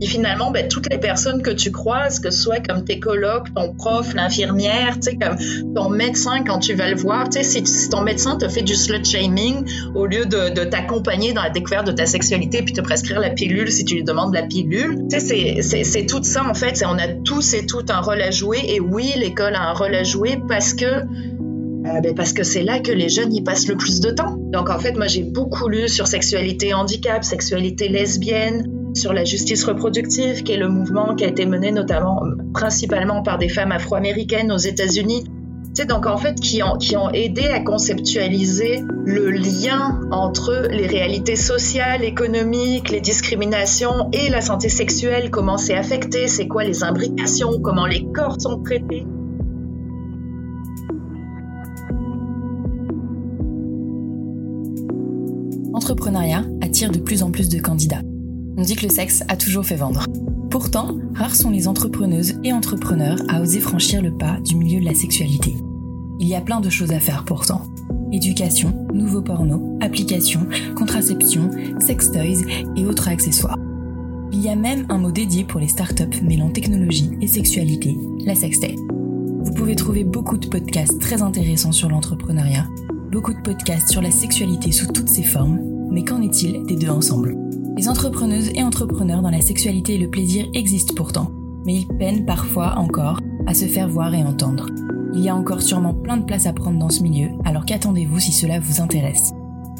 [0.00, 3.52] Et finalement, ben, toutes les personnes que tu croises, que ce soit comme tes colocs,
[3.54, 5.36] ton prof, l'infirmière, tu sais, comme
[5.74, 8.74] ton médecin quand tu vas le voir, tu sais, si, ton médecin te fait du
[8.74, 9.64] slut shaming
[9.94, 13.70] au lieu de, t'accompagner dans la découverte de ta sexualité puis te prescrire la pilule
[13.72, 16.82] si tu lui demandes la pilule, tu sais, c'est tout ça en fait.
[16.86, 19.94] On a tous et toutes un rôle à jouer et oui, l'école a un rôle
[19.94, 23.68] à jouer parce que euh, ben parce que c'est là que les jeunes y passent
[23.68, 24.36] le plus de temps.
[24.36, 29.64] Donc en fait, moi j'ai beaucoup lu sur sexualité handicap, sexualité lesbienne, sur la justice
[29.64, 34.52] reproductive, qui est le mouvement qui a été mené notamment, principalement par des femmes afro-américaines
[34.52, 35.24] aux États-Unis.
[35.74, 40.88] C'est donc en fait qui ont, qui ont aidé à conceptualiser le lien entre les
[40.88, 46.82] réalités sociales, économiques, les discriminations et la santé sexuelle, comment c'est affecté, c'est quoi les
[46.82, 49.06] imbrications, comment les corps sont traités.
[55.72, 58.02] L'entrepreneuriat attire de plus en plus de candidats.
[58.58, 60.04] On dit que le sexe a toujours fait vendre.
[60.50, 64.84] Pourtant, rares sont les entrepreneuses et entrepreneurs à oser franchir le pas du milieu de
[64.84, 65.56] la sexualité.
[66.18, 67.62] Il y a plein de choses à faire pourtant.
[68.10, 72.42] Éducation, nouveaux pornos, applications, contraception, sex toys
[72.74, 73.58] et autres accessoires.
[74.32, 78.34] Il y a même un mot dédié pour les startups mêlant technologie et sexualité, la
[78.34, 78.74] sextech.
[78.76, 82.66] Vous pouvez trouver beaucoup de podcasts très intéressants sur l'entrepreneuriat,
[83.12, 85.60] beaucoup de podcasts sur la sexualité sous toutes ses formes,
[85.92, 87.47] mais qu'en est-il des deux ensemble?
[87.78, 91.30] Les entrepreneuses et entrepreneurs dans la sexualité et le plaisir existent pourtant,
[91.64, 94.66] mais ils peinent parfois encore à se faire voir et entendre.
[95.14, 98.18] Il y a encore sûrement plein de place à prendre dans ce milieu, alors qu'attendez-vous
[98.18, 99.30] si cela vous intéresse?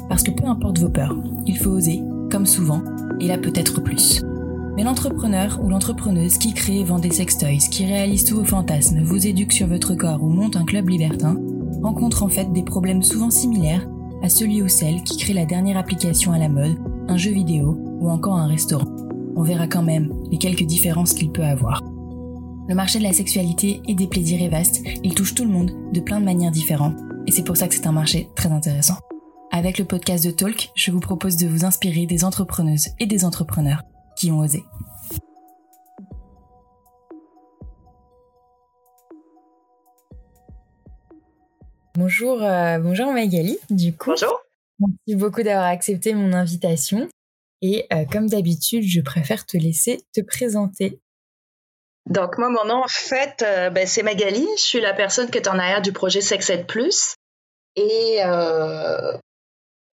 [0.07, 2.81] Parce que peu importe vos peurs, il faut oser, comme souvent,
[3.19, 4.21] et là peut-être plus.
[4.77, 9.03] Mais l'entrepreneur ou l'entrepreneuse qui crée et vend des sextoys, qui réalise tous vos fantasmes,
[9.03, 11.35] vous éduque sur votre corps ou monte un club libertin,
[11.83, 13.85] rencontre en fait des problèmes souvent similaires
[14.23, 16.77] à celui ou celle qui crée la dernière application à la mode,
[17.09, 18.87] un jeu vidéo ou encore un restaurant.
[19.35, 21.83] On verra quand même les quelques différences qu'il peut avoir.
[22.67, 25.71] Le marché de la sexualité et des plaisirs est vaste, il touche tout le monde
[25.91, 28.97] de plein de manières différentes, et c'est pour ça que c'est un marché très intéressant.
[29.51, 33.25] Avec le podcast de Talk, je vous propose de vous inspirer des entrepreneuses et des
[33.25, 33.81] entrepreneurs
[34.15, 34.63] qui ont osé.
[41.95, 43.57] Bonjour, euh, bonjour Magali.
[43.69, 44.39] Du coup, bonjour.
[44.79, 47.09] Merci beaucoup d'avoir accepté mon invitation.
[47.61, 50.99] Et euh, comme d'habitude, je préfère te laisser te présenter.
[52.05, 54.47] Donc moi, mon nom en fait, euh, ben, c'est Magali.
[54.57, 57.15] Je suis la personne qui est en arrière du projet Sexed Plus.
[57.75, 58.19] Et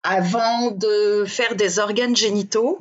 [0.04, 2.80] avant de faire des organes génitaux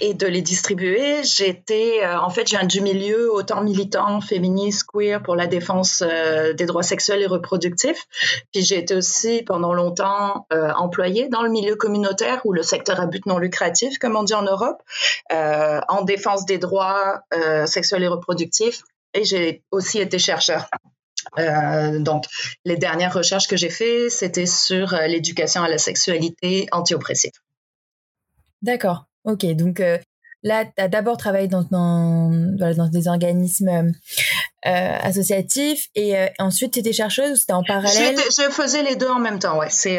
[0.00, 4.84] et de les distribuer, j'étais, euh, en fait, je viens du milieu autant militant, féministe,
[4.92, 8.06] queer pour la défense euh, des droits sexuels et reproductifs.
[8.52, 13.00] Puis j'ai été aussi pendant longtemps euh, employée dans le milieu communautaire ou le secteur
[13.00, 14.82] à but non lucratif, comme on dit en Europe,
[15.30, 17.20] en défense des droits
[17.66, 18.82] sexuels et reproductifs.
[19.14, 20.68] Et j'ai aussi été chercheur
[21.38, 22.24] euh, donc,
[22.64, 27.32] les dernières recherches que j'ai faites, c'était sur euh, l'éducation à la sexualité anti-oppressive.
[28.62, 29.06] D'accord.
[29.24, 29.44] Ok.
[29.54, 29.98] Donc euh,
[30.42, 33.92] là, tu as d'abord travaillé dans, dans, dans, des organismes
[34.62, 38.16] associatifs et ensuite tu étais chercheuse ou c'était en parallèle?
[38.16, 39.68] Je, faisais les deux en même temps, ouais.
[39.68, 39.98] C'est.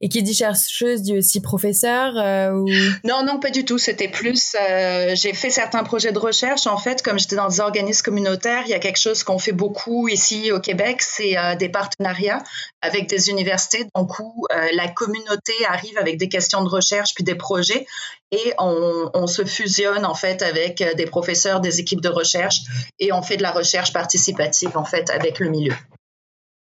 [0.00, 2.68] Et qui dit chercheuse dit aussi professeur euh, ou...
[3.04, 3.78] Non, non, pas du tout.
[3.78, 4.54] C'était plus.
[4.54, 6.66] Euh, j'ai fait certains projets de recherche.
[6.66, 9.52] En fait, comme j'étais dans des organismes communautaires, il y a quelque chose qu'on fait
[9.52, 12.42] beaucoup ici au Québec, c'est euh, des partenariats
[12.82, 13.86] avec des universités.
[13.94, 17.86] Donc, où la communauté arrive avec des questions de recherche puis des projets
[18.30, 22.60] et on, on, se fusionne en fait avec des professeurs, des équipes de recherche
[22.98, 25.74] et on fait de la recherche participative en fait avec le milieu.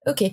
[0.06, 0.32] Ok.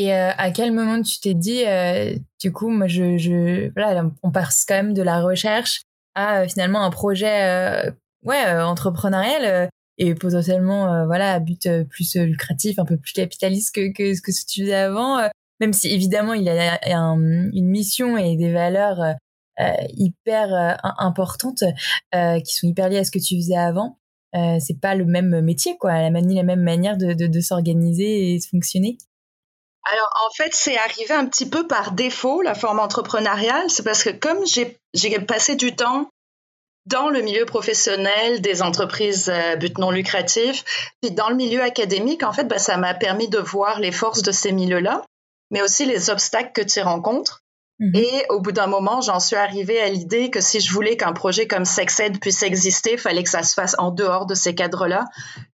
[0.00, 4.30] Et euh, à quel moment tu t'es dit, euh, du coup, moi, je, voilà, on
[4.30, 5.82] passe quand même de la recherche
[6.14, 7.84] à euh, finalement un projet,
[8.24, 9.68] ouais, entrepreneurial
[9.98, 14.62] et potentiellement, voilà, à but plus lucratif, un peu plus capitaliste que, ce que tu
[14.62, 15.20] faisais avant.
[15.60, 19.16] même si évidemment, il a une mission et des valeurs
[19.98, 21.62] hyper importantes
[22.14, 23.98] qui sont hyper liées à ce que tu faisais avant.
[24.32, 28.96] c'est pas le même métier, quoi, la, la même manière de s'organiser et de fonctionner.
[29.84, 33.70] Alors, en fait, c'est arrivé un petit peu par défaut, la forme entrepreneuriale.
[33.70, 36.08] C'est parce que comme j'ai passé du temps
[36.86, 40.64] dans le milieu professionnel des entreprises à but non lucratif,
[41.00, 44.22] puis dans le milieu académique, en fait, ben, ça m'a permis de voir les forces
[44.22, 45.02] de ces milieux-là,
[45.50, 47.42] mais aussi les obstacles que tu rencontres.
[47.78, 47.96] Mhm.
[47.96, 51.12] Et au bout d'un moment, j'en suis arrivée à l'idée que si je voulais qu'un
[51.12, 54.54] projet comme SexEd puisse exister, il fallait que ça se fasse en dehors de ces
[54.54, 55.06] cadres-là.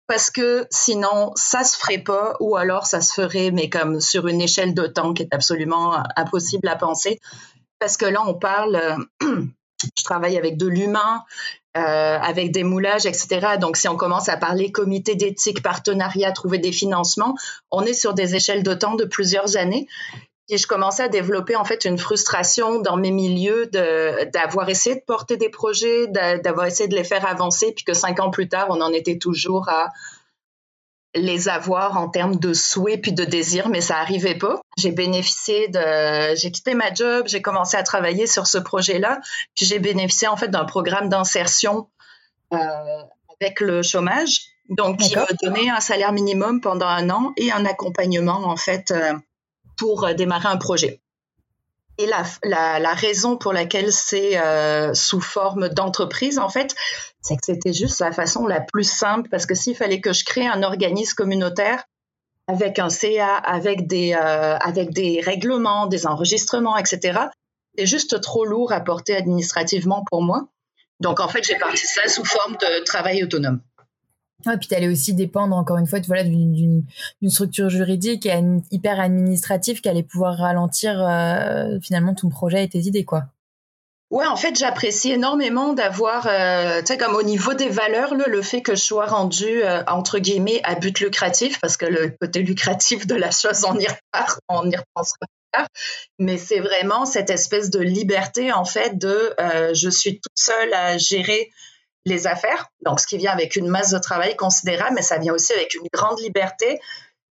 [0.06, 4.28] Parce que sinon, ça se ferait pas, ou alors ça se ferait, mais comme sur
[4.28, 7.20] une échelle de temps qui est absolument impossible à penser.
[7.78, 8.80] Parce que là, on parle,
[9.22, 11.24] je travaille avec de l'humain,
[11.74, 13.56] avec des moulages, etc.
[13.60, 17.34] Donc, si on commence à parler comité d'éthique, partenariat, trouver des financements,
[17.70, 19.88] on est sur des échelles de temps de plusieurs années.
[20.50, 25.00] Et je commençais à développer en fait une frustration dans mes milieux d'avoir essayé de
[25.00, 28.66] porter des projets, d'avoir essayé de les faire avancer, puis que cinq ans plus tard,
[28.68, 29.88] on en était toujours à
[31.14, 34.60] les avoir en termes de souhaits puis de désirs, mais ça arrivait pas.
[34.76, 39.20] J'ai bénéficié de, j'ai quitté ma job, j'ai commencé à travailler sur ce projet-là,
[39.54, 41.88] puis j'ai bénéficié en fait d'un programme d'insertion
[42.52, 42.56] euh,
[43.40, 47.64] avec le chômage, donc qui m'a donné un salaire minimum pendant un an et un
[47.64, 48.90] accompagnement en fait.
[48.90, 49.14] Euh,
[49.76, 51.00] pour euh, démarrer un projet.
[51.96, 56.74] Et la, raison pour laquelle c'est euh, sous forme d'entreprise, en fait,
[57.22, 60.24] c'est que c'était juste la façon la plus simple parce que s'il fallait que je
[60.24, 61.84] crée un organisme communautaire
[62.48, 67.20] avec un CA, avec des, euh, avec des règlements, des enregistrements, etc.,
[67.78, 70.48] c'est juste trop lourd à porter administrativement pour moi.
[71.00, 73.60] Donc, en fait, j'ai parti ça sous forme de travail autonome.
[74.46, 76.84] Ouais, puis tu allais aussi dépendre, encore une fois, voilà, d'une
[77.28, 82.80] structure juridique et hyper administrative qui allait pouvoir ralentir euh, finalement ton projet et tes
[82.80, 83.24] idées, quoi.
[84.10, 88.42] Ouais, en fait, j'apprécie énormément d'avoir, euh, tu sais, comme au niveau des valeurs, le
[88.42, 92.42] fait que je sois rendue, euh, entre guillemets, à but lucratif, parce que le côté
[92.42, 95.66] lucratif de la chose, on y repart, on y repensera
[96.18, 99.34] Mais c'est vraiment cette espèce de liberté, en fait, de
[99.72, 101.50] je suis toute seule à gérer
[102.04, 105.32] les affaires, donc ce qui vient avec une masse de travail considérable, mais ça vient
[105.32, 106.80] aussi avec une grande liberté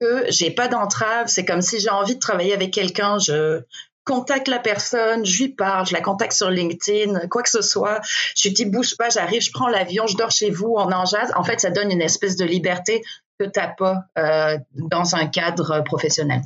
[0.01, 1.29] que j'ai pas d'entrave.
[1.29, 3.63] C'est comme si j'ai envie de travailler avec quelqu'un, je
[4.05, 8.01] contacte la personne, je lui parle, je la contacte sur LinkedIn, quoi que ce soit.
[8.37, 11.05] Je lui dis bouge pas, j'arrive, je prends l'avion, je dors chez vous, on en
[11.05, 11.33] jase.
[11.37, 13.03] En fait, ça donne une espèce de liberté
[13.39, 16.43] que tu n'as pas euh, dans un cadre professionnel.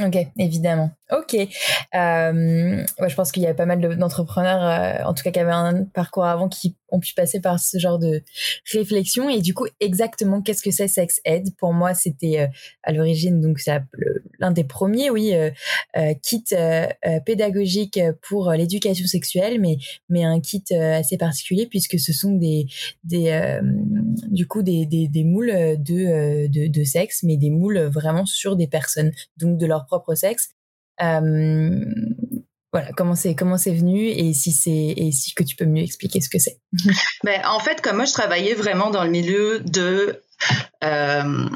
[0.00, 0.90] Ok, évidemment.
[1.12, 1.34] Ok.
[1.34, 1.46] Euh,
[1.92, 5.84] je pense qu'il y a pas mal d'entrepreneurs, euh, en tout cas qui avaient un
[5.84, 8.22] parcours avant, qui ont pu passer par ce genre de
[8.72, 9.28] réflexion.
[9.28, 11.54] Et du coup, exactement, qu'est-ce que c'est Sex Ed?
[11.58, 12.46] Pour moi, c'était euh,
[12.84, 13.60] à l'origine, donc
[14.38, 15.34] l'un des premiers, oui,
[16.22, 16.44] kit
[17.26, 19.76] pédagogique pour l'éducation sexuelle, mais
[20.08, 22.66] mais un kit assez particulier puisque ce sont des
[23.04, 23.60] des
[24.28, 28.56] du coup des, des, des moules de, de de sexe, mais des moules vraiment sur
[28.56, 30.50] des personnes, donc de leur propre sexe
[32.74, 35.84] voilà, comment c'est comment c'est venu et si c'est et si que tu peux mieux
[35.84, 36.58] expliquer ce que c'est.
[37.24, 40.20] ben, en fait, comme moi je travaillais vraiment dans le milieu de
[40.82, 41.48] euh,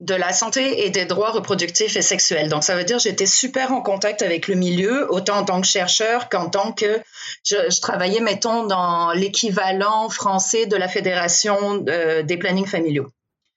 [0.00, 2.48] de la santé et des droits reproductifs et sexuels.
[2.48, 5.66] Donc ça veut dire j'étais super en contact avec le milieu, autant en tant que
[5.66, 6.98] chercheur qu'en tant que
[7.44, 13.10] je, je travaillais mettons dans l'équivalent français de la fédération euh, des plannings familiaux.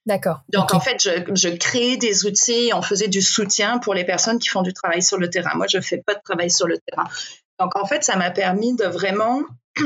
[0.05, 0.41] D'accord.
[0.49, 4.39] Donc, en fait, je, je créais des outils, on faisait du soutien pour les personnes
[4.39, 5.51] qui font du travail sur le terrain.
[5.55, 7.07] Moi, je ne fais pas de travail sur le terrain.
[7.59, 9.41] Donc, en fait, ça m'a permis de vraiment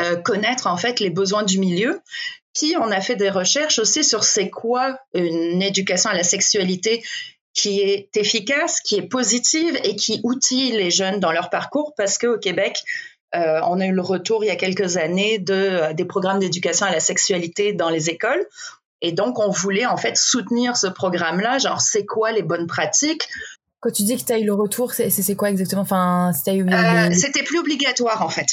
[0.00, 2.00] euh, connaître, en fait, les besoins du milieu.
[2.54, 7.02] Puis, on a fait des recherches aussi sur c'est quoi une éducation à la sexualité
[7.54, 12.18] qui est efficace, qui est positive et qui outille les jeunes dans leur parcours parce
[12.18, 12.82] qu'au Québec,
[13.34, 16.38] euh, on a eu le retour il y a quelques années de, euh, des programmes
[16.38, 18.46] d'éducation à la sexualité dans les écoles.
[19.06, 23.28] Et donc, on voulait en fait soutenir ce programme-là, genre c'est quoi les bonnes pratiques?
[23.78, 25.82] Quand tu dis que tu as eu le retour, c'est quoi exactement?
[25.82, 28.48] Enfin, euh, C'était plus obligatoire en fait.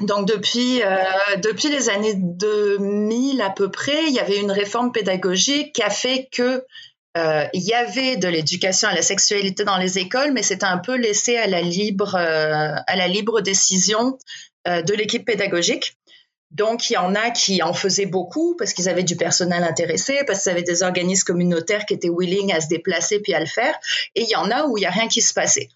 [0.00, 0.96] Donc depuis, euh,
[1.42, 5.90] depuis les années 2000 à peu près, il y avait une réforme pédagogique qui a
[5.90, 6.64] fait que
[7.18, 10.78] euh, il y avait de l'éducation à la sexualité dans les écoles, mais c'était un
[10.78, 14.16] peu laissé à la libre, à la libre décision
[14.64, 15.98] de l'équipe pédagogique.
[16.52, 20.20] Donc, il y en a qui en faisaient beaucoup parce qu'ils avaient du personnel intéressé,
[20.26, 23.46] parce qu'ils avaient des organismes communautaires qui étaient willing à se déplacer puis à le
[23.46, 23.74] faire.
[24.14, 25.68] Et il y en a où il n'y a rien qui se passait.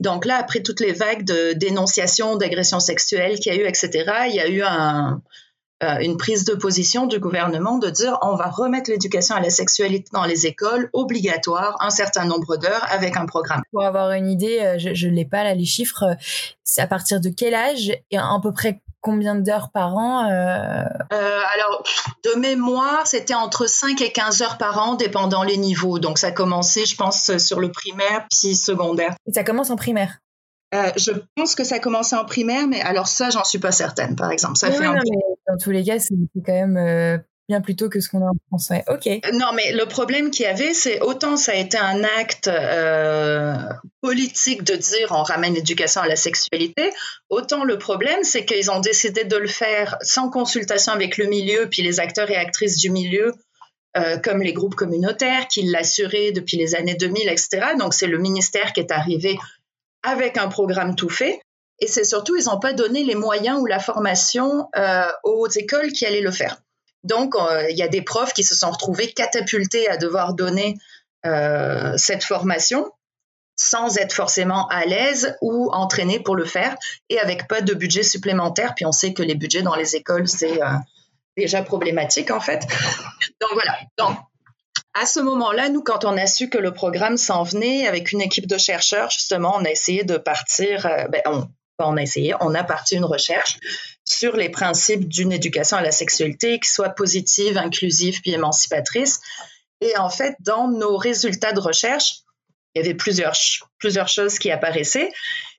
[0.00, 3.90] Donc là, après toutes les vagues de dénonciation d'agressions sexuelles qu'il y a eu, etc.,
[4.28, 8.48] il y a eu euh, une prise de position du gouvernement de dire on va
[8.48, 13.26] remettre l'éducation à la sexualité dans les écoles obligatoire un certain nombre d'heures avec un
[13.26, 13.62] programme.
[13.72, 16.16] Pour avoir une idée, euh, je ne l'ai pas là les chiffres,
[16.62, 20.84] c'est à partir de quel âge et à peu près combien d'heures par an euh...
[21.12, 21.84] Euh, Alors,
[22.24, 25.98] de mémoire, c'était entre 5 et 15 heures par an, dépendant les niveaux.
[25.98, 29.14] Donc, ça a commencé, je pense, sur le primaire, puis secondaire.
[29.26, 30.18] Et ça commence en primaire?
[30.74, 33.72] Euh, je pense que ça a commencé en primaire, mais alors ça, j'en suis pas
[33.72, 34.56] certaine, par exemple.
[34.56, 36.14] Ça fait un dans tous les cas, c'est
[36.46, 38.70] quand même bien plus tôt que ce qu'on a en France.
[38.88, 39.06] Ok.
[39.32, 43.54] Non, mais le problème qu'il y avait, c'est autant ça a été un acte euh,
[44.00, 46.90] politique de dire on ramène l'éducation à la sexualité,
[47.30, 51.68] autant le problème, c'est qu'ils ont décidé de le faire sans consultation avec le milieu,
[51.68, 53.32] puis les acteurs et actrices du milieu.
[53.94, 57.74] Euh, comme les groupes communautaires qui l'assuraient depuis les années 2000, etc.
[57.78, 59.36] Donc c'est le ministère qui est arrivé
[60.02, 61.40] avec un programme tout fait
[61.78, 65.92] Et c'est surtout, ils n'ont pas donné les moyens ou la formation euh, aux écoles
[65.92, 66.62] qui allaient le faire.
[67.04, 70.78] Donc, euh, il y a des profs qui se sont retrouvés catapultés à devoir donner
[71.26, 72.90] euh, cette formation
[73.56, 76.76] sans être forcément à l'aise ou entraînés pour le faire
[77.08, 78.74] et avec pas de budget supplémentaire.
[78.74, 80.58] Puis on sait que les budgets dans les écoles, c'est
[81.36, 82.66] déjà problématique en fait.
[83.40, 83.78] Donc voilà.
[83.98, 84.16] Donc,
[84.94, 88.20] à ce moment-là, nous, quand on a su que le programme s'en venait avec une
[88.20, 91.46] équipe de chercheurs, justement, on a essayé de partir, ben, on,
[91.78, 93.58] on a essayé, on a parti une recherche
[94.04, 99.20] sur les principes d'une éducation à la sexualité qui soit positive, inclusive puis émancipatrice.
[99.80, 102.22] Et en fait, dans nos résultats de recherche,
[102.74, 103.34] il y avait plusieurs,
[104.08, 105.12] choses qui apparaissaient.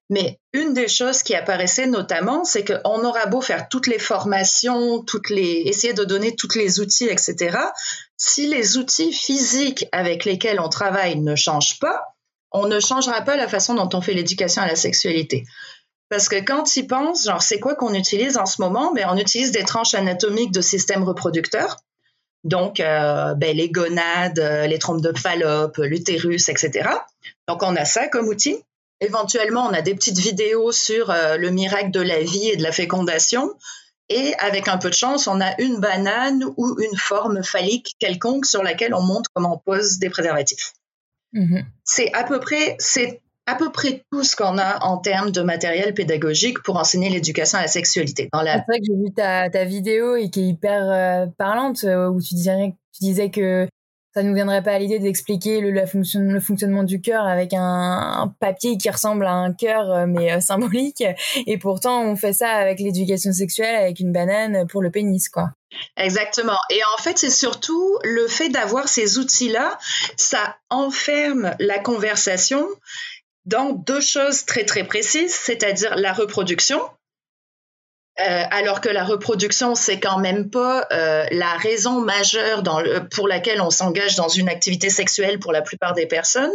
[0.10, 5.04] Mais une des choses qui apparaissait notamment, c'est qu'on aura beau faire toutes les formations,
[5.04, 7.58] toutes les, essayer de donner tous les outils, etc.
[8.18, 12.14] Si les outils physiques avec lesquels on travaille ne changent pas,
[12.52, 15.46] on ne changera pas la façon dont on fait l'éducation à la sexualité.
[16.14, 18.94] Parce que quand tu y penses, genre, c'est quoi qu'on utilise en ce moment?
[18.94, 21.78] Ben, on utilise des tranches anatomiques de systèmes reproducteurs.
[22.44, 26.88] Donc, euh, ben, les gonades, euh, les trompes de Fallope, l'utérus, etc.
[27.48, 28.58] Donc, on a ça comme outil.
[29.00, 32.64] Éventuellement, on a des petites vidéos sur euh, le miracle de la vie et de
[32.64, 33.52] la fécondation.
[34.10, 38.46] Et avec un peu de chance, on a une banane ou une forme phallique quelconque
[38.46, 40.74] sur laquelle on montre comment on pose des préservatifs.
[41.34, 41.66] Mm-hmm.
[41.84, 45.42] C'est à peu près, c'est à peu près tout ce qu'on a en termes de
[45.42, 48.30] matériel pédagogique pour enseigner l'éducation à la sexualité.
[48.34, 52.10] C'est vrai que j'ai vu ta, ta, vidéo et qui est hyper euh, parlante, euh,
[52.10, 53.68] où tu disais, tu disais que
[54.14, 57.26] ça ne nous viendrait pas à l'idée d'expliquer le, la fonction, le fonctionnement du cœur
[57.26, 61.04] avec un, papier qui ressemble à un cœur euh, mais symbolique.
[61.48, 65.50] Et pourtant, on fait ça avec l'éducation sexuelle, avec une banane pour le pénis, quoi.
[65.98, 66.58] Exactement.
[66.70, 69.78] Et en fait, c'est surtout le fait d'avoir ces outils-là,
[70.18, 72.68] ça enferme la conversation
[73.46, 76.82] dans deux choses très très précises, c'est-à-dire la reproduction.
[78.20, 82.62] Euh, alors que la reproduction, c'est quand même pas euh, la raison majeure
[83.10, 86.52] pour laquelle on s'engage dans une activité sexuelle pour la plupart des personnes,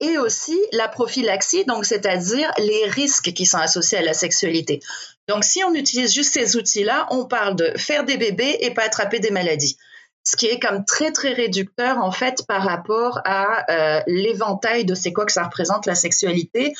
[0.00, 4.80] et aussi la prophylaxie, donc c'est-à-dire les risques qui sont associés à la sexualité.
[5.28, 8.82] Donc, si on utilise juste ces outils-là, on parle de faire des bébés et pas
[8.82, 9.76] attraper des maladies
[10.24, 14.94] ce qui est comme très très réducteur en fait par rapport à euh, l'éventail de
[14.94, 16.74] c'est quoi que ça représente la sexualité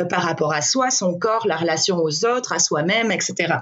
[0.00, 3.54] euh, par rapport à soi, son corps, la relation aux autres, à soi-même, etc.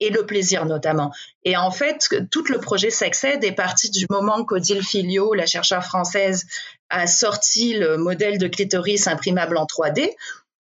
[0.00, 1.12] Et le plaisir notamment.
[1.44, 5.84] Et en fait, tout le projet Sexed est parti du moment qu'Odile Filio, la chercheure
[5.84, 6.46] française,
[6.90, 10.10] a sorti le modèle de clitoris imprimable en 3D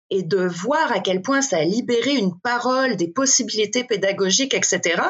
[0.10, 5.02] et de voir à quel point ça a libéré une parole, des possibilités pédagogiques, etc.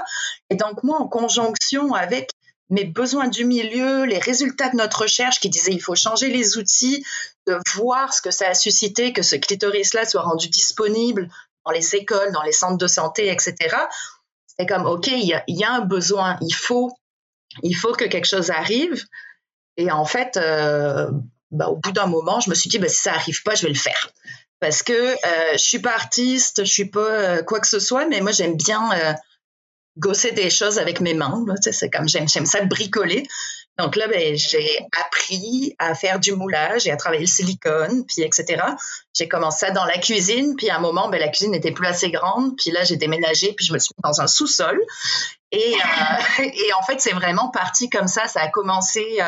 [0.50, 2.32] Et donc moi, en conjonction avec
[2.70, 6.58] mes besoins du milieu, les résultats de notre recherche qui disaient il faut changer les
[6.58, 7.04] outils,
[7.48, 11.30] de voir ce que ça a suscité, que ce clitoris-là soit rendu disponible
[11.66, 13.56] dans les écoles, dans les centres de santé, etc.
[14.46, 16.92] C'était comme, OK, il y, a, un besoin, il faut,
[17.64, 19.04] il faut que quelque chose arrive.
[19.78, 21.10] Et en fait, euh,
[21.52, 23.64] bah, au bout d'un moment, je me suis dit, bah, si ça arrive pas, je
[23.64, 24.12] vais le faire.
[24.60, 28.06] Parce que euh, je suis pas artiste, je suis pas euh, quoi que ce soit,
[28.06, 29.14] mais moi, j'aime bien euh,
[30.00, 31.44] gosser des choses avec mes mains.
[31.62, 33.28] C'est comme j'aime, j'aime ça bricoler.
[33.80, 38.24] Donc là, ben, j'ai appris à faire du moulage et à travailler le silicone, puis
[38.24, 38.62] etc.
[39.14, 41.88] J'ai commencé ça dans la cuisine, puis à un moment, ben, la cuisine n'était plus
[41.88, 44.78] assez grande, puis là, j'ai déménagé, puis je me suis mis dans un sous-sol.
[45.52, 46.44] Et, euh,
[46.78, 48.28] en fait, c'est vraiment parti comme ça.
[48.28, 49.26] Ça a commencé euh,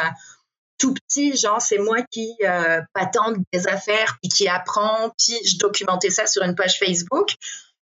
[0.77, 5.59] tout petit, genre c'est moi qui euh, patente des affaires, puis qui apprend, puis je
[5.59, 7.35] documentais ça sur une page Facebook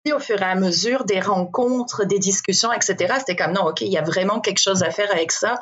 [0.08, 3.16] au fur et à mesure des rencontres, des discussions, etc.
[3.20, 5.60] C'était comme non, ok, il y a vraiment quelque chose à faire avec ça.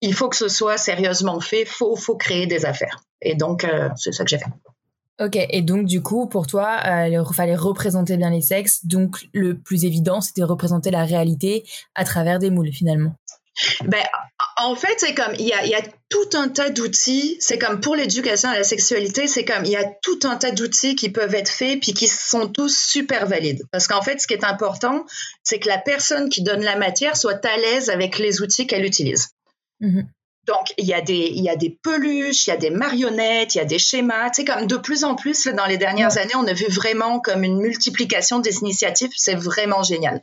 [0.00, 1.62] Il faut que ce soit sérieusement fait.
[1.62, 3.00] Il faut, faut créer des affaires.
[3.20, 4.50] Et donc, euh, c'est ça que j'ai fait.
[5.20, 8.84] Ok, et donc du coup, pour toi, euh, il fallait représenter bien les sexes.
[8.84, 11.64] Donc, le plus évident, c'était représenter la réalité
[11.94, 13.14] à travers des moules, finalement.
[13.84, 14.02] Ben,
[14.56, 17.36] en fait, c'est comme il y a, tout un tas d'outils.
[17.40, 20.52] C'est comme pour l'éducation à la sexualité, c'est comme il y a tout un tas
[20.52, 23.62] d'outils qui peuvent être faits puis qui sont tous super valides.
[23.72, 25.06] Parce qu'en fait, ce qui est important,
[25.42, 28.84] c'est que la personne qui donne la matière soit à l'aise avec les outils qu'elle
[28.84, 29.30] utilise.
[29.80, 30.04] Mm-hmm.
[30.46, 33.54] Donc, il y, a des, il y a des peluches, il y a des marionnettes,
[33.54, 34.28] il y a des schémas.
[34.28, 37.18] Tu sais, comme de plus en plus, dans les dernières années, on a vu vraiment
[37.18, 39.10] comme une multiplication des initiatives.
[39.16, 40.20] C'est vraiment génial.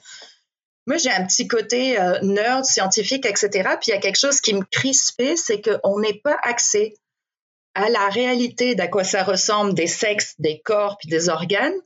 [0.87, 3.49] Moi, j'ai un petit côté euh, nerd, scientifique, etc.
[3.79, 6.93] Puis il y a quelque chose qui me crispait, c'est qu'on n'est pas accès
[7.75, 11.79] à la réalité d'à quoi ça ressemble des sexes, des corps, puis des organes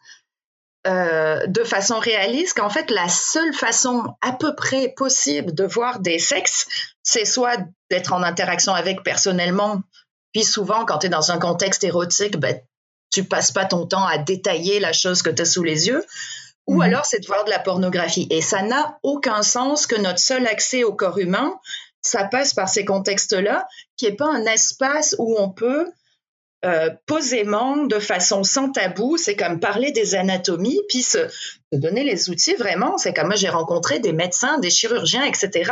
[0.88, 2.58] euh, de façon réaliste.
[2.58, 6.68] Qu'en fait, la seule façon à peu près possible de voir des sexes,
[7.04, 7.60] c'est soit
[7.92, 9.82] d'être en interaction avec personnellement,
[10.36, 12.60] puis souvent, quand tu es dans un contexte érotique, ben,
[13.10, 16.04] tu passes pas ton temps à détailler la chose que tu as sous les yeux.
[16.68, 16.82] Ou mhm.
[16.82, 18.28] alors, c'est de voir de la pornographie.
[18.30, 21.54] Et ça n'a aucun sens que notre seul accès au corps humain,
[22.02, 23.68] ça passe par ces contextes-là,
[23.98, 25.92] qui n'est pas un espace où on peut
[26.66, 31.28] euh, posément, de façon sans tabou, c'est comme parler des anatomies, puis se,
[31.72, 32.98] donner les outils vraiment.
[32.98, 35.72] C'est comme moi, j'ai rencontré des médecins, des chirurgiens, etc.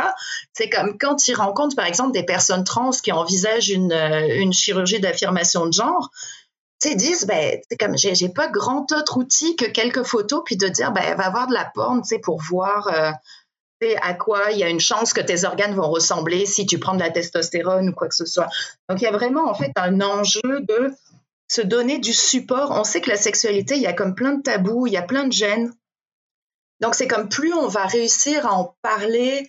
[0.52, 4.52] C'est comme quand ils rencontrent, par exemple, des personnes trans qui envisagent une, euh, une
[4.52, 6.10] chirurgie d'affirmation de genre,
[6.84, 10.68] ils disent, ben, c'est comme, j'ai pas grand autre outil que quelques photos, puis de
[10.68, 12.88] dire, ben, va avoir de la porn, tu sais, pour voir.
[12.88, 13.10] Euh,
[14.00, 16.94] à quoi il y a une chance que tes organes vont ressembler si tu prends
[16.94, 18.48] de la testostérone ou quoi que ce soit.
[18.88, 20.92] Donc il y a vraiment en fait un enjeu de
[21.48, 22.70] se donner du support.
[22.70, 25.02] On sait que la sexualité, il y a comme plein de tabous, il y a
[25.02, 25.72] plein de gènes.
[26.80, 29.48] Donc c'est comme plus on va réussir à en parler,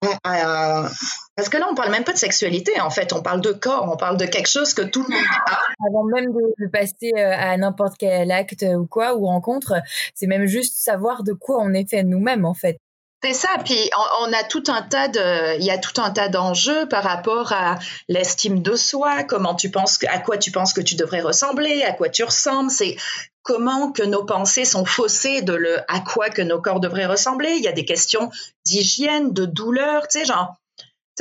[0.00, 3.12] parce que là, on parle même pas de sexualité, en fait.
[3.12, 5.58] On parle de corps, on parle de quelque chose que tout le monde a.
[5.88, 9.74] Avant même de, passer euh, à n'importe quel acte ou quoi, ou rencontre,
[10.14, 12.78] c'est même juste savoir de quoi on est fait nous-mêmes, en fait.
[13.22, 13.90] C'est ça, puis
[14.22, 17.52] on, a tout un tas de, il y a tout un tas d'enjeux par rapport
[17.52, 21.82] à l'estime de soi, comment tu penses, à quoi tu penses que tu devrais ressembler,
[21.82, 22.96] à quoi tu ressembles, c'est
[23.42, 27.50] comment que nos pensées sont faussées de le à quoi que nos corps devraient ressembler.
[27.56, 28.30] Il y a des questions
[28.64, 30.54] d'hygiène, de douleur, tu sais, genre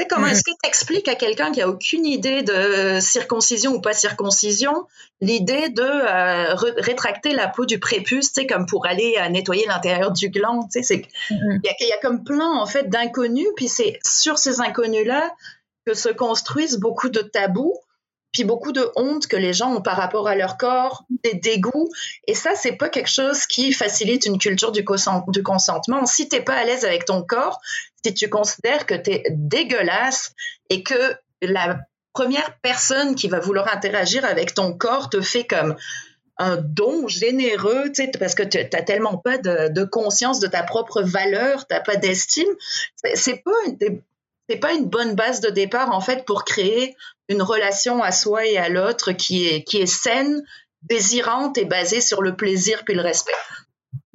[0.07, 3.93] comment est-ce que tu expliques à quelqu'un qui a aucune idée de circoncision ou pas
[3.93, 4.87] circoncision
[5.21, 10.11] l'idée de euh, rétracter la peau du prépuce, tu comme pour aller euh, nettoyer l'intérieur
[10.11, 11.59] du gland, tu sais, mm-hmm.
[11.63, 15.33] il y, a comme plein en fait d'inconnus, puis c'est sur ces inconnus-là
[15.85, 17.75] que se construisent beaucoup de tabous
[18.31, 21.89] puis beaucoup de honte que les gens ont par rapport à leur corps, des dégoûts.
[22.27, 26.05] Et ça, c'est pas quelque chose qui facilite une culture du, consentement.
[26.05, 27.59] Si t'es pas à l'aise avec ton corps,
[28.05, 30.33] si tu considères que tu es dégueulasse
[30.69, 31.79] et que la
[32.13, 35.75] première personne qui va vouloir interagir avec ton corps te fait comme
[36.37, 41.67] un don généreux, parce que tu n'as tellement pas de, conscience de ta propre valeur,
[41.67, 42.47] tu n'as pas d'estime,
[43.13, 43.51] c'est pas
[44.49, 46.95] c'est pas une bonne base de départ en fait pour créer
[47.27, 50.41] une relation à soi et à l'autre qui est, qui est saine,
[50.81, 53.31] désirante et basée sur le plaisir puis le respect.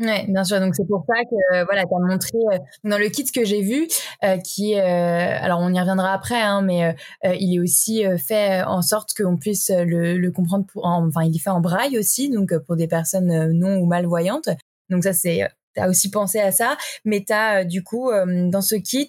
[0.00, 0.58] Oui, bien sûr.
[0.58, 3.44] Donc c'est pour ça que euh, voilà, tu as montré euh, dans le kit que
[3.44, 3.86] j'ai vu,
[4.24, 9.10] euh, qui alors on y reviendra après, hein, mais il est aussi fait en sorte
[9.16, 10.66] qu'on puisse le, comprendre.
[10.66, 14.48] Pour, enfin, il est fait en braille aussi, donc pour des personnes non ou malvoyantes.
[14.90, 18.74] Donc ça c'est, as aussi pensé à ça, mais tu as du coup dans ce
[18.74, 19.08] kit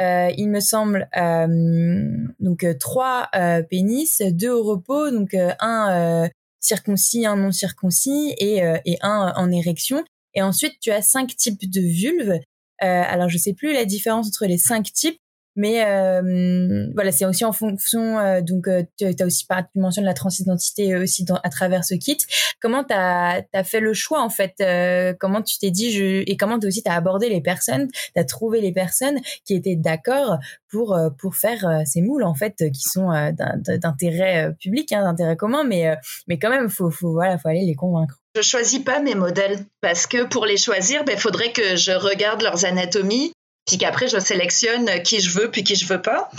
[0.00, 3.28] euh, il me semble, euh, donc euh, trois
[3.70, 6.28] pénis, deux au repos, donc un
[6.60, 10.04] circoncis, un non circoncis et, et un en érection.
[10.34, 12.38] Et ensuite, tu as cinq types de vulves.
[12.80, 15.18] alors, je sais plus la différence entre les cinq types,
[15.56, 18.18] mais euh, voilà, c'est aussi en fonction.
[18.18, 21.84] Euh, donc, euh, tu as aussi pas, tu mentionnes la transidentité aussi dans, à travers
[21.84, 22.18] ce kit.
[22.60, 24.54] Comment tu as, fait le choix en fait
[25.18, 28.24] Comment tu t'es dit je, et comment aussi tu as abordé les personnes Tu as
[28.24, 30.38] trouvé les personnes qui étaient d'accord
[30.68, 33.08] pour pour faire ces moules en fait qui sont
[33.82, 35.96] d'intérêt public, hein, d'intérêt commun, mais
[36.28, 38.20] mais quand même faut faut voilà faut aller les convaincre.
[38.36, 41.92] Je choisis pas mes modèles parce que pour les choisir, il ben, faudrait que je
[41.92, 43.32] regarde leurs anatomies,
[43.66, 46.30] puis qu'après je sélectionne qui je veux puis qui je veux pas.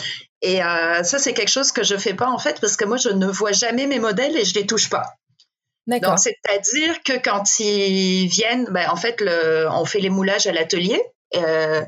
[0.41, 2.97] Et euh, ça, c'est quelque chose que je fais pas en fait parce que moi,
[2.97, 5.13] je ne vois jamais mes modèles et je les touche pas.
[5.87, 6.19] D'accord.
[6.19, 11.01] c'est-à-dire que quand ils viennent, ben, en fait, le, on fait les moulages à l'atelier.
[11.35, 11.81] Euh,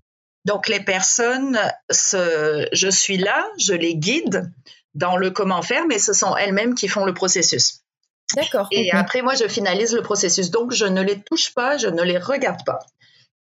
[0.45, 1.59] donc, les personnes,
[1.91, 4.49] je suis là, je les guide
[4.93, 7.81] dans le comment faire, mais ce sont elles-mêmes qui font le processus.
[8.35, 8.67] D'accord.
[8.71, 10.49] Et après, moi, je finalise le processus.
[10.49, 12.79] Donc, je ne les touche pas, je ne les regarde pas.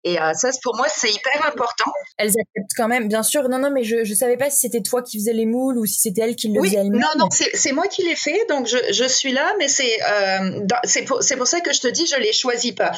[0.05, 1.91] Et euh, ça, pour moi, c'est hyper important.
[2.17, 3.49] Elles acceptent quand même, bien sûr.
[3.49, 5.85] Non, non, mais je ne savais pas si c'était toi qui faisais les moules ou
[5.85, 8.67] si c'était elle qui le oui, faisait Non, non, c'est moi qui l'ai fait, donc
[8.67, 10.65] je, je, suis là, mais c'est euh,
[11.05, 12.91] pour, ça que je te dis, je ne les choisis pas.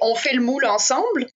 [0.00, 1.26] On fait le moule ensemble.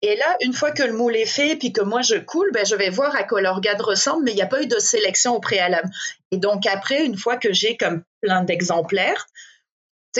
[0.00, 2.66] Et là, une fois que le moule est fait, puis que moi je coule, ben,
[2.66, 5.34] je vais voir à quoi l'organe ressemble, mais il n'y a pas eu de sélection
[5.34, 5.88] au préalable.
[6.30, 9.26] Et donc après, une fois que j'ai comme plein d'exemplaires,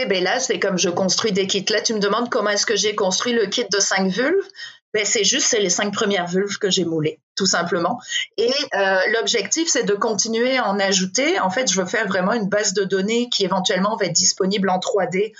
[0.01, 1.65] sais, ben là, c'est comme je construis des kits.
[1.71, 4.49] Là, tu me demandes comment est-ce que j'ai construit le kit de cinq vulves.
[4.93, 7.99] Ben, c'est juste, c'est les cinq premières vulves que j'ai moulées, tout simplement.
[8.37, 11.41] Et euh, l'objectif, c'est de continuer à en ajouter.
[11.41, 14.71] En fait, je veux faire vraiment une base de données qui éventuellement va être disponible
[14.71, 15.33] en 3D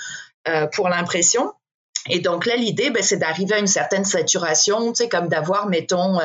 [0.49, 1.53] euh, pour l'impression.
[2.11, 5.69] Et donc là, l'idée, ben, c'est d'arriver à une certaine saturation, tu sais, comme d'avoir,
[5.69, 6.19] mettons,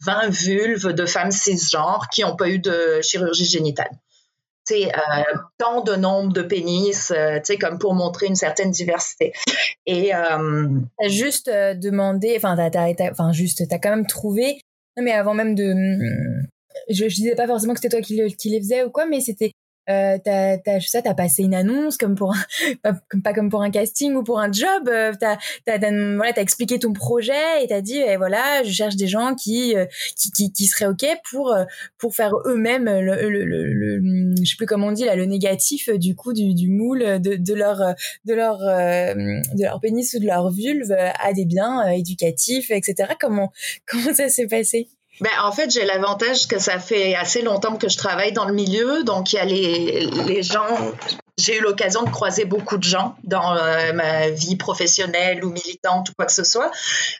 [0.00, 3.90] 20 euh, vulves de femmes cisgenres qui n'ont pas eu de chirurgie génitale
[4.72, 9.32] euh, tant de nombre de pénis, euh, comme pour montrer une certaine diversité.
[9.86, 10.68] Et euh,
[11.02, 12.56] as juste euh, demandé, enfin,
[13.10, 14.60] enfin, juste, t'as quand même trouvé.
[14.96, 15.74] Non, mais avant même de,
[16.88, 19.20] je, je disais pas forcément que c'était toi qui, qui les faisais ou quoi, mais
[19.20, 19.52] c'était
[19.90, 23.62] euh, t'as, t'as, je sais, t'as passé une annonce comme pour un, pas, comme pour
[23.62, 24.88] un casting ou pour un job.
[24.88, 28.96] Euh, t'as, t'as, voilà, t'as expliqué ton projet et t'as dit, eh, voilà, je cherche
[28.96, 31.54] des gens qui, euh, qui, qui, seraient ok pour,
[31.98, 35.90] pour faire eux-mêmes le, le, le, je sais plus comment on dit là, le négatif
[35.90, 37.78] du coup du, du moule de, de leur,
[38.24, 43.12] de leur, de leur pénis ou de leur vulve à des biens éducatifs, etc.
[43.20, 43.52] Comment,
[43.86, 44.88] comment ça s'est passé?
[45.20, 48.52] Ben, en fait, j'ai l'avantage que ça fait assez longtemps que je travaille dans le
[48.52, 50.66] milieu, donc il y a les, les gens.
[51.38, 56.10] J'ai eu l'occasion de croiser beaucoup de gens dans euh, ma vie professionnelle ou militante
[56.10, 56.70] ou quoi que ce soit.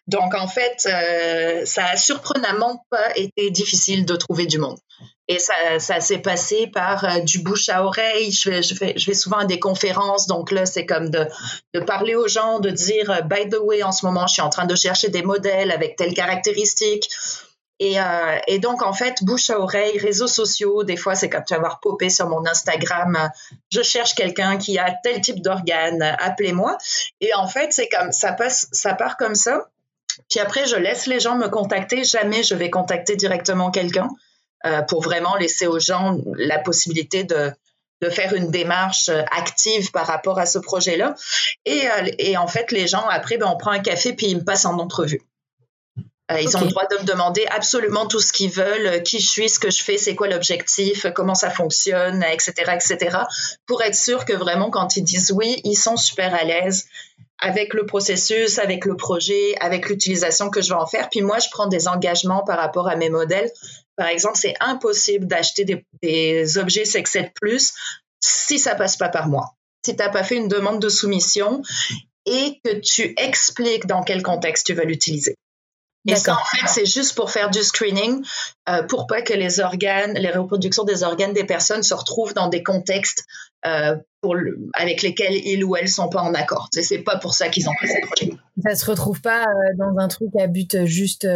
[0.09, 4.78] Donc, en fait, euh, ça a surprenamment pas été difficile de trouver du monde.
[5.26, 8.30] Et ça, ça s'est passé par euh, du bouche à oreille.
[8.30, 11.26] Je vais, je, vais, je vais souvent à des conférences, donc là, c'est comme de,
[11.74, 14.50] de parler aux gens, de dire, by the way, en ce moment, je suis en
[14.50, 17.09] train de chercher des modèles avec telles caractéristiques.
[17.80, 21.42] Et, euh, et, donc, en fait, bouche à oreille, réseaux sociaux, des fois, c'est comme
[21.44, 23.30] tu vas voir popé sur mon Instagram,
[23.70, 26.78] je cherche quelqu'un qui a tel type d'organe, appelez-moi.
[27.20, 29.68] Et en fait, c'est comme ça passe, ça part comme ça.
[30.30, 32.04] Puis après, je laisse les gens me contacter.
[32.04, 34.08] Jamais je vais contacter directement quelqu'un
[34.64, 37.50] euh, pour vraiment laisser aux gens la possibilité de,
[38.00, 41.16] de faire une démarche active par rapport à ce projet-là.
[41.64, 44.37] Et, euh, et, en fait, les gens, après, ben, on prend un café puis ils
[44.37, 45.22] me passent en entrevue.
[46.30, 49.20] Euh, ils ont le droit de me demander absolument tout ce qu'ils veulent, euh, qui
[49.20, 53.18] je suis, ce que je fais, c'est quoi l'objectif, comment ça fonctionne, etc., etc.,
[53.66, 56.87] pour être sûr que vraiment, quand ils disent oui, ils sont super à l'aise
[57.40, 61.10] avec le processus, avec le projet, avec l'utilisation que je vais en faire.
[61.10, 63.50] Puis moi, je prends des engagements par rapport à mes modèles.
[63.96, 67.74] Par exemple, c'est impossible d'acheter des, des objets Sex7 Plus
[68.20, 69.54] si ça passe pas par moi.
[69.84, 71.60] Si tu n'as pas fait une demande de soumission
[72.24, 75.37] et que tu expliques dans quel contexte tu vas l'utiliser.
[76.06, 78.22] Et ça, en fait, c'est juste pour faire du screening,
[78.68, 82.48] euh, pour pas que les organes, les reproductions des organes des personnes se retrouvent dans
[82.48, 83.24] des contextes
[83.66, 86.68] euh, pour le, avec lesquels ils ou elles sont pas en accord.
[86.72, 88.32] C'est pas pour ça qu'ils ont fait ce projet.
[88.62, 91.26] Ça se retrouve pas euh, dans un truc à but juste,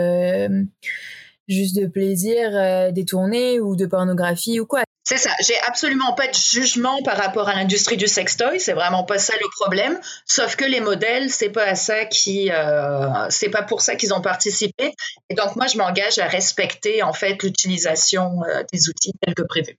[1.48, 4.82] juste de plaisir détourné ou de pornographie ou quoi.
[5.08, 5.30] C'est ça.
[5.40, 8.60] J'ai absolument pas de jugement par rapport à l'industrie du sextoy.
[8.60, 9.98] C'est vraiment pas ça le problème.
[10.26, 14.12] Sauf que les modèles, c'est pas à ça qui, euh, c'est pas pour ça qu'ils
[14.12, 14.92] ont participé.
[15.30, 19.44] Et donc moi, je m'engage à respecter en fait l'utilisation euh, des outils tels que
[19.44, 19.78] prévu.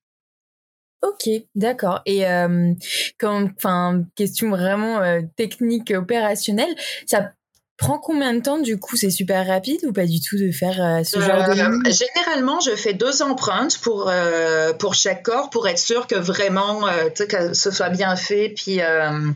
[1.04, 2.02] Ok, d'accord.
[2.08, 2.74] Et euh,
[3.20, 7.34] quand, enfin, question vraiment euh, technique opérationnelle, ça
[7.80, 10.80] prend combien de temps du coup C'est super rapide ou pas du tout de faire
[10.84, 15.50] euh, ce genre de euh, Généralement, je fais deux empreintes pour euh, pour chaque corps
[15.50, 19.32] pour être sûr que vraiment euh, que ce soit bien fait puis euh,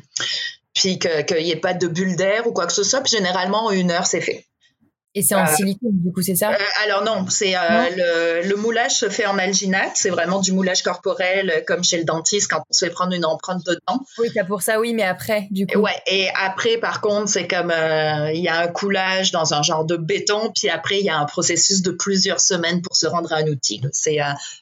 [0.76, 3.02] puis qu'il n'y ait pas de bulle d'air ou quoi que ce soit.
[3.02, 4.46] Puis généralement, en une heure, c'est fait.
[5.16, 6.52] Et c'est en euh, silicone, du coup, c'est ça?
[6.52, 9.92] Euh, Alors non, c'est euh, le, le, moulage se fait en alginate.
[9.94, 13.14] C'est vraiment du moulage corporel, euh, comme chez le dentiste quand on se fait prendre
[13.14, 14.04] une empreinte dedans.
[14.18, 15.80] Oui, c'est pour ça, oui, mais après, du coup.
[15.80, 19.86] Ouais, et après, par contre, c'est comme il y a un coulage dans un genre
[19.86, 23.32] de béton, puis après, il y a un processus de plusieurs semaines pour se rendre
[23.34, 23.82] à un outil.
[23.92, 24.18] C'est,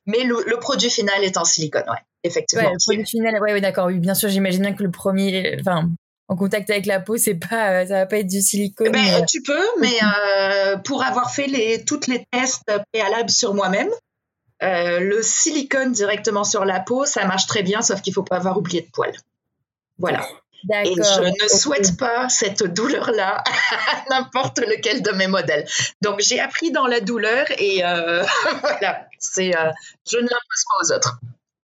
[0.06, 2.66] mais le, le, produit final est en silicone, ouais, effectivement.
[2.66, 3.88] Ouais, le produit final, ouais, ouais d'accord.
[3.88, 5.90] Oui, bien sûr, j'imagine bien que le premier, enfin,
[6.32, 8.90] en contact avec la peau, c'est pas, ça va pas être du silicone.
[8.90, 9.26] Ben, mais...
[9.26, 13.90] Tu peux, mais euh, pour avoir fait les, toutes les tests préalables sur moi-même,
[14.64, 18.38] euh, le silicone directement sur la peau, ça marche très bien, sauf qu'il faut pas
[18.38, 19.18] avoir oublié de poils.
[19.98, 20.26] Voilà.
[20.86, 25.68] Et je ne souhaite pas cette douleur-là à n'importe lequel de mes modèles.
[26.02, 28.24] Donc j'ai appris dans la douleur et euh,
[28.62, 29.72] voilà, c'est, euh,
[30.10, 31.20] je ne l'impose pas aux autres.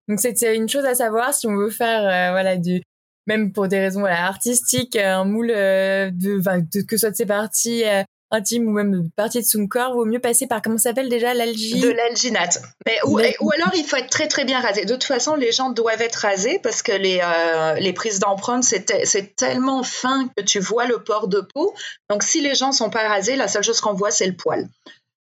[0.10, 2.82] Donc c'est une chose à savoir si on veut faire euh, voilà du
[3.28, 7.16] même pour des raisons voilà, artistiques, un moule euh, de, de, que ce soit de
[7.16, 11.10] ses parties euh, intimes ou même de son corps, vaut mieux passer par comment s'appelle
[11.10, 11.80] déjà l'algie?
[11.80, 12.62] De l'alginate.
[12.86, 14.86] Mais ou, ou, alors il faut être très très bien rasé.
[14.86, 18.64] De toute façon, les gens doivent être rasés parce que les euh, les prises d'empreintes
[18.64, 21.74] c'est c'est tellement fin que tu vois le port de peau.
[22.10, 24.68] Donc si les gens sont pas rasés, la seule chose qu'on voit c'est le poil.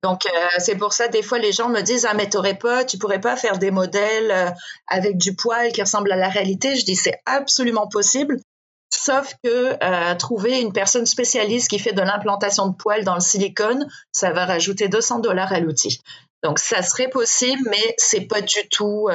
[0.02, 2.84] Donc euh, c'est pour ça des fois les gens me disent ah mais t'aurais pas
[2.84, 4.50] tu pourrais pas faire des modèles euh,
[4.86, 8.38] avec du poil qui ressemble à la réalité je dis c'est absolument possible
[8.90, 13.20] sauf que euh, trouver une personne spécialiste qui fait de l'implantation de poils dans le
[13.20, 16.00] silicone ça va rajouter 200 dollars à l'outil.
[16.44, 19.08] Donc ça serait possible mais c'est pas du tout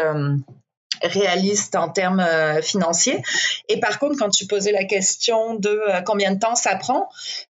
[1.02, 3.22] réaliste en termes euh, financiers.
[3.70, 7.10] Et par contre, quand tu posais la question de euh, combien de temps ça prend,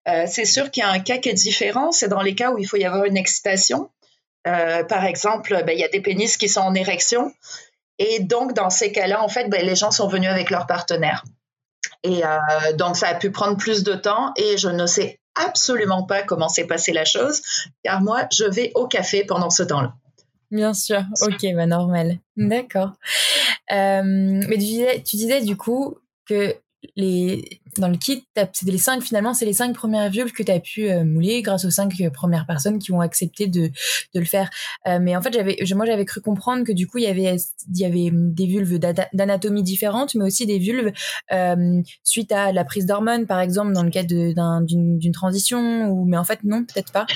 [0.08, 1.92] euh, c'est sûr qu'il y a un cas qui est différent.
[1.92, 3.90] C'est dans les cas où il faut y avoir une excitation.
[4.42, 7.30] Par exemple, ben, il y a des pénis qui sont en érection.
[7.98, 11.24] Et donc, dans ces cas-là, en fait, ben, les gens sont venus avec leur partenaire.
[12.02, 12.22] Et
[12.76, 16.48] donc, ça a pu prendre plus de temps et je ne sais absolument pas comment
[16.48, 17.42] s'est passée la chose,
[17.84, 19.92] car moi, je vais au café pendant ce temps-là.
[20.50, 22.18] Bien sûr, ok, bah normal.
[22.36, 22.92] D'accord.
[23.72, 26.56] Euh, mais tu disais, tu disais du coup que
[26.96, 30.52] les dans le kit, c'est les cinq finalement, c'est les cinq premières vulves que tu
[30.52, 33.68] as pu euh, mouler grâce aux cinq euh, premières personnes qui ont accepté de,
[34.14, 34.50] de le faire.
[34.86, 37.36] Euh, mais en fait, j'avais, moi, j'avais cru comprendre que du coup, il y avait,
[37.72, 40.92] il y avait des vulves d'anatomie différentes, mais aussi des vulves
[42.04, 44.08] suite à la prise d'hormones, par exemple, dans le cadre
[44.64, 45.88] d'une transition.
[45.88, 47.06] Ou, mais en fait, non, peut-être pas.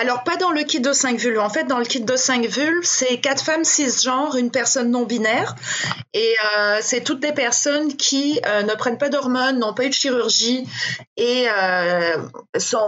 [0.00, 1.38] alors, pas dans le kit de cinq vulves.
[1.38, 5.04] En fait, dans le kit de cinq vulves, c'est quatre femmes cisgenres, une personne non
[5.04, 5.54] binaire,
[6.14, 6.34] et
[6.80, 10.66] c'est toutes des personnes qui ne prennent pas d'hormones, n'ont pas de chirurgie
[11.16, 12.16] et euh,
[12.58, 12.78] sont,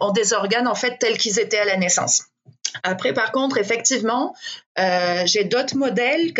[0.00, 2.24] ont, des organes en fait tels qu'ils étaient à la naissance.
[2.82, 4.34] Après, par contre, effectivement,
[4.78, 6.32] euh, j'ai d'autres modèles.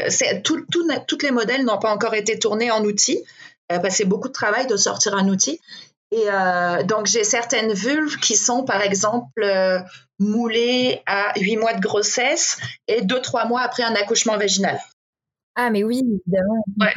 [0.44, 3.22] Tous les modèles n'ont pas encore été tournés en outil,
[3.72, 5.60] euh, que c'est beaucoup de travail de sortir un outil.
[6.12, 6.26] Et
[6.84, 9.44] donc, j'ai certaines vulves qui sont, par exemple,
[10.20, 14.80] moulées à 8 mois de grossesse et 2-3 mois après un accouchement vaginal.
[15.58, 16.62] Ah, mais oui, évidemment.
[16.78, 16.92] Ouais.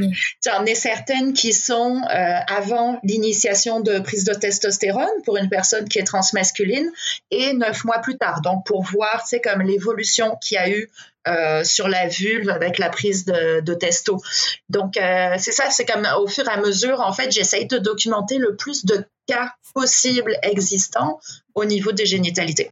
[0.45, 5.87] J'en ai certaines qui sont euh, avant l'initiation de prise de testostérone pour une personne
[5.87, 6.91] qui est transmasculine
[7.31, 8.41] et neuf mois plus tard.
[8.41, 10.91] Donc, pour voir, c'est comme l'évolution qu'il y a eu
[11.29, 14.21] euh, sur la vulve avec la prise de, de testo.
[14.67, 17.77] Donc, euh, c'est ça, c'est comme au fur et à mesure, en fait, j'essaye de
[17.77, 21.21] documenter le plus de cas possibles existants
[21.55, 22.71] au niveau des génitalités.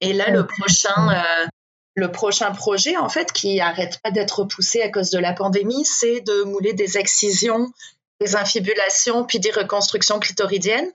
[0.00, 1.46] Et là, le prochain, euh,
[1.98, 5.84] le prochain projet, en fait, qui arrête pas d'être repoussé à cause de la pandémie,
[5.84, 7.72] c'est de mouler des excisions,
[8.20, 10.90] des infibulations, puis des reconstructions clitoridiennes.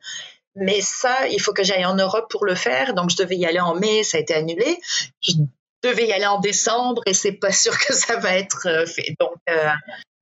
[0.56, 2.94] Mais ça, il faut que j'aille en Europe pour le faire.
[2.94, 4.80] Donc, je devais y aller en mai, ça a été annulé.
[5.22, 5.34] Je
[5.84, 9.16] devais y aller en décembre et c'est pas sûr que ça va être euh, fait.
[9.20, 9.70] Donc, euh,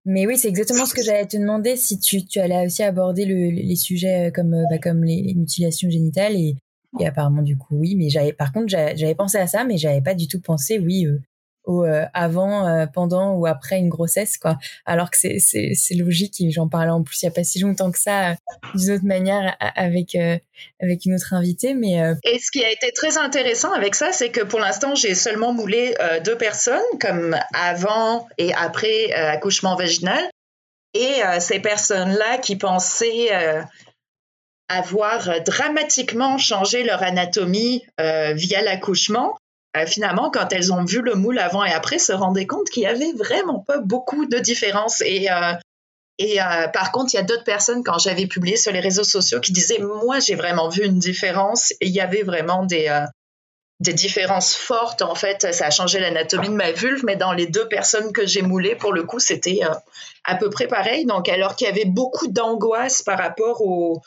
[0.06, 3.26] mais oui, c'est exactement ce que j'allais te demander si tu, tu allais aussi aborder
[3.26, 6.56] les sujets euh, comme, bah, comme les mutilations génitales et,
[7.00, 7.96] et apparemment, du coup, oui.
[7.96, 11.06] Mais j'avais, par contre, j'avais pensé à ça, mais j'avais pas du tout pensé, oui,
[11.06, 11.20] euh,
[11.64, 14.58] au euh, avant, euh, pendant ou après une grossesse, quoi.
[14.86, 17.92] Alors que c'est, c'est, logique j'en parlais en plus il y a pas si longtemps
[17.92, 18.36] que ça,
[18.74, 20.18] d'une autre manière, avec,
[20.82, 21.76] avec une autre invitée.
[21.76, 25.14] Mais, Et ce qui a été très intéressant avec ça, c'est que pour l'instant, j'ai
[25.14, 30.24] seulement moulé deux personnes, comme avant et après accouchement vaginal.
[30.96, 33.30] Et ces personnes-là qui pensaient
[34.72, 39.38] avoir dramatiquement changé leur anatomie euh, via l'accouchement,
[39.76, 42.84] euh, finalement, quand elles ont vu le moule avant et après, se rendaient compte qu'il
[42.84, 45.02] y avait vraiment pas beaucoup de différence.
[45.02, 49.04] Et, euh, par contre, il y a d'autres personnes, quand j'avais publié sur les réseaux
[49.04, 51.74] sociaux, qui disaient, moi, j'ai vraiment vu une différence.
[51.82, 53.06] Il y avait vraiment des,
[53.80, 55.02] des différences fortes.
[55.02, 58.26] En fait, ça a changé l'anatomie de ma vulve, mais dans les deux personnes que
[58.26, 59.62] j'ai moulées, pour le coup, c'était
[60.24, 61.06] à peu près pareil.
[61.06, 64.02] Donc, alors qu'il y avait beaucoup d'angoisse par rapport au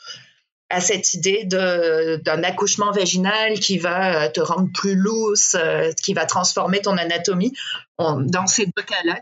[0.69, 6.13] à cette idée d'un accouchement vaginal qui va euh, te rendre plus loose, euh, qui
[6.13, 7.53] va transformer ton anatomie.
[7.99, 9.21] dans ces deux cas-là,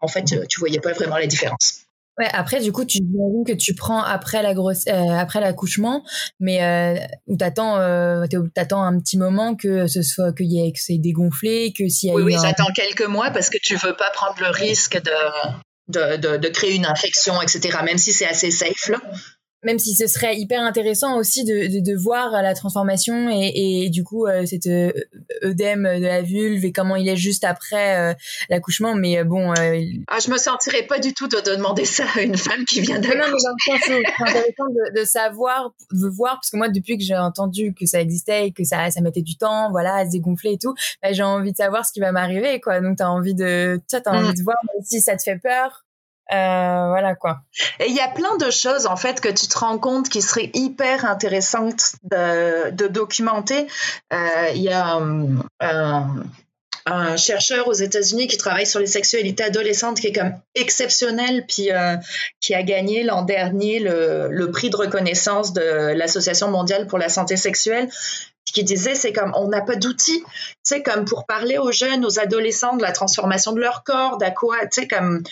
[0.00, 1.84] en fait, tu voyais pas vraiment la différence.
[2.16, 6.04] Ouais, après, du coup, tu imagines que tu prends après la grosse, euh, après l'accouchement,
[6.40, 6.96] mais euh,
[7.28, 7.76] où t'attends,
[8.54, 12.08] t'attends un petit moment que ce soit qu'il y ait que c'est dégonflé, que s'il
[12.08, 15.00] y a oui, oui, j'attends quelques mois parce que tu veux pas prendre le risque
[15.00, 15.12] de,
[15.88, 17.78] de, de, de créer une infection, etc.
[17.84, 19.00] Même si c'est assez safe là
[19.64, 23.90] même si ce serait hyper intéressant aussi de, de, de voir la transformation et, et
[23.90, 24.92] du coup euh, cet euh,
[25.42, 28.14] œdème de la vulve et comment il est juste après euh,
[28.50, 28.94] l'accouchement.
[28.94, 32.64] Mais bon ah je me sentirais pas du tout de, demander ça à une femme
[32.64, 33.18] qui vient d'accoucher.
[33.18, 37.74] non c'est intéressant de, de, savoir de voir parce que moi depuis que j'ai entendu
[37.74, 40.58] que ça existait et que ça ça mettait du temps voilà à se dégonfler et
[40.58, 42.80] tout bah, j'ai envie de savoir ce qui va m'arriver quoi.
[42.80, 44.34] Donc t'as envie de tu as envie mm.
[44.34, 45.87] de voir si ça te fait peur
[46.32, 47.40] euh, voilà quoi.
[47.80, 50.20] Et il y a plein de choses en fait que tu te rends compte qui
[50.20, 53.66] seraient hyper intéressantes de, documenter.
[54.12, 55.38] Euh, il y a un,
[56.86, 61.72] un, chercheur aux États-Unis qui travaille sur les sexualités adolescentes qui est comme exceptionnel, puis
[61.72, 61.96] euh,
[62.40, 67.08] qui a gagné l'an dernier le, le, prix de reconnaissance de l'Association mondiale pour la
[67.08, 67.88] santé sexuelle
[68.52, 70.22] qui disait c'est comme on n'a pas d'outils,
[70.66, 74.30] tu comme pour parler aux jeunes, aux adolescents de la transformation de leur corps, d'à
[74.30, 75.22] quoi, tu sais comme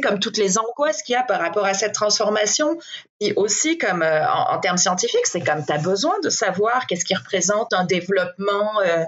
[0.00, 2.78] comme toutes les angoisses qu'il y a par rapport à cette transformation.
[3.20, 7.04] Et aussi, comme euh, en, termes scientifiques, c'est comme tu as besoin de savoir qu'est-ce
[7.04, 9.04] qui représente un développement euh,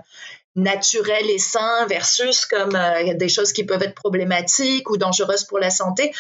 [0.56, 5.58] naturel et sain versus comme euh, des choses qui peuvent être problématiques ou dangereuses pour
[5.58, 6.12] la santé.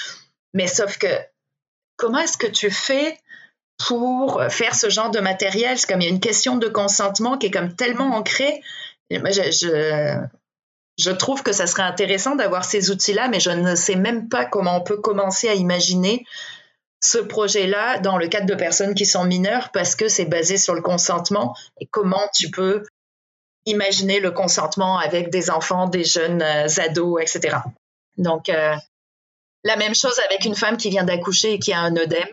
[0.54, 1.08] Mais sauf que,
[1.96, 3.18] comment est-ce que tu fais
[3.86, 5.78] pour faire ce genre de matériel?
[5.78, 8.62] C'est comme il y a une question de consentement qui est comme tellement ancrée.
[9.10, 10.37] Moi, je je
[11.10, 14.76] trouve que ça serait intéressant d'avoir ces outils-là, mais je ne sais même pas comment
[14.76, 16.24] on peut commencer à imaginer
[17.00, 20.74] ce projet-là dans le cadre de personnes qui sont mineures parce que c'est basé sur
[20.74, 22.82] le consentement et comment tu peux
[23.66, 27.58] imaginer le consentement avec des enfants, des jeunes ados, etc.
[28.16, 28.50] Donc,
[29.64, 32.28] la même chose avec une femme qui vient d'accoucher et qui a un œdème.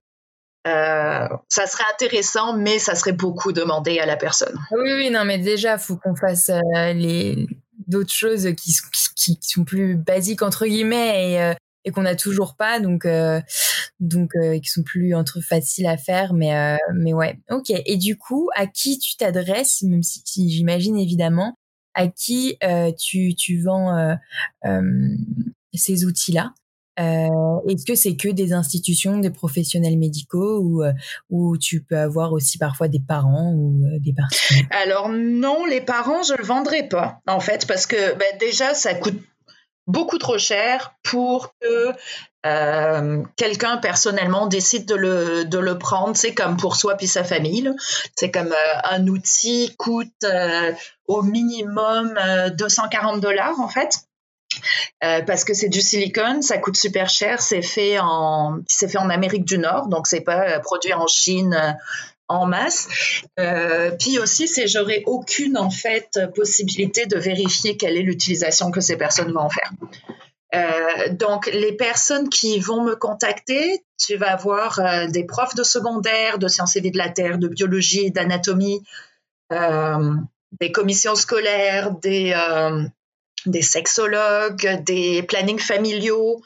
[0.67, 4.57] Euh, ça serait intéressant, mais ça serait beaucoup demandé à la personne.
[4.71, 7.47] Oui, oui, non, mais déjà, faut qu'on fasse euh, les
[7.87, 8.73] d'autres choses qui,
[9.41, 11.53] sont plus basiques entre guillemets et, euh,
[11.85, 13.07] et qu'on n'a toujours pas, donc
[13.99, 17.71] donc qui sont plus entre faciles à faire, mais mais ouais, ok.
[17.85, 21.57] Et du coup, à qui tu t'adresses, même si, j'imagine évidemment,
[21.93, 22.57] à qui
[22.97, 24.17] tu tu vends
[25.73, 26.53] ces outils-là?
[26.99, 30.93] Euh, Est-ce que c'est que des institutions, des professionnels médicaux ou, euh,
[31.29, 34.67] ou tu peux avoir aussi parfois des parents ou euh, des particuliers?
[34.71, 38.93] Alors non, les parents, je le vendrai pas en fait parce que ben, déjà ça
[38.93, 39.19] coûte
[39.87, 41.93] beaucoup trop cher pour que
[42.45, 46.15] euh, quelqu'un personnellement décide de le, de le prendre.
[46.15, 47.71] C'est comme pour soi puis sa famille.
[48.15, 50.71] C'est comme euh, un outil coûte euh,
[51.07, 52.17] au minimum
[52.57, 54.04] 240 dollars en fait.
[55.03, 58.97] Euh, parce que c'est du silicone, ça coûte super cher, c'est fait en c'est fait
[58.97, 61.71] en Amérique du Nord, donc c'est pas euh, produit en Chine euh,
[62.27, 62.87] en masse.
[63.99, 68.97] puis aussi, c'est j'aurais aucune en fait possibilité de vérifier quelle est l'utilisation que ces
[68.97, 69.71] personnes vont en faire.
[71.11, 74.79] donc, les personnes qui vont me contacter, tu vas avoir
[75.11, 78.81] des profs de secondaire, de sciences et vie de la terre, de biologie, d'anatomie,
[79.51, 82.33] des commissions scolaires, des
[83.45, 86.41] des sexologues, des plannings familiaux,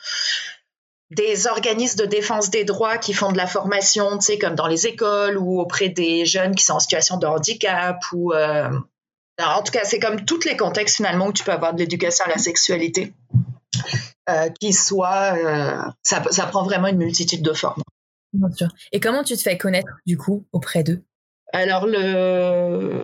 [1.12, 4.68] des organismes de défense des droits qui font de la formation, tu sais, comme dans
[4.68, 8.70] les écoles ou auprès des jeunes qui sont en situation de handicap ou euh,
[9.42, 12.26] en tout cas, c'est comme tous les contextes finalement où tu peux avoir de l'éducation
[12.26, 13.14] à la sexualité,
[14.30, 17.82] euh, qui soit, euh, ça, ça, prend vraiment une multitude de formes.
[18.34, 18.68] Bien sûr.
[18.92, 21.02] Et comment tu te fais connaître du coup auprès d'eux?
[21.54, 23.02] Alors le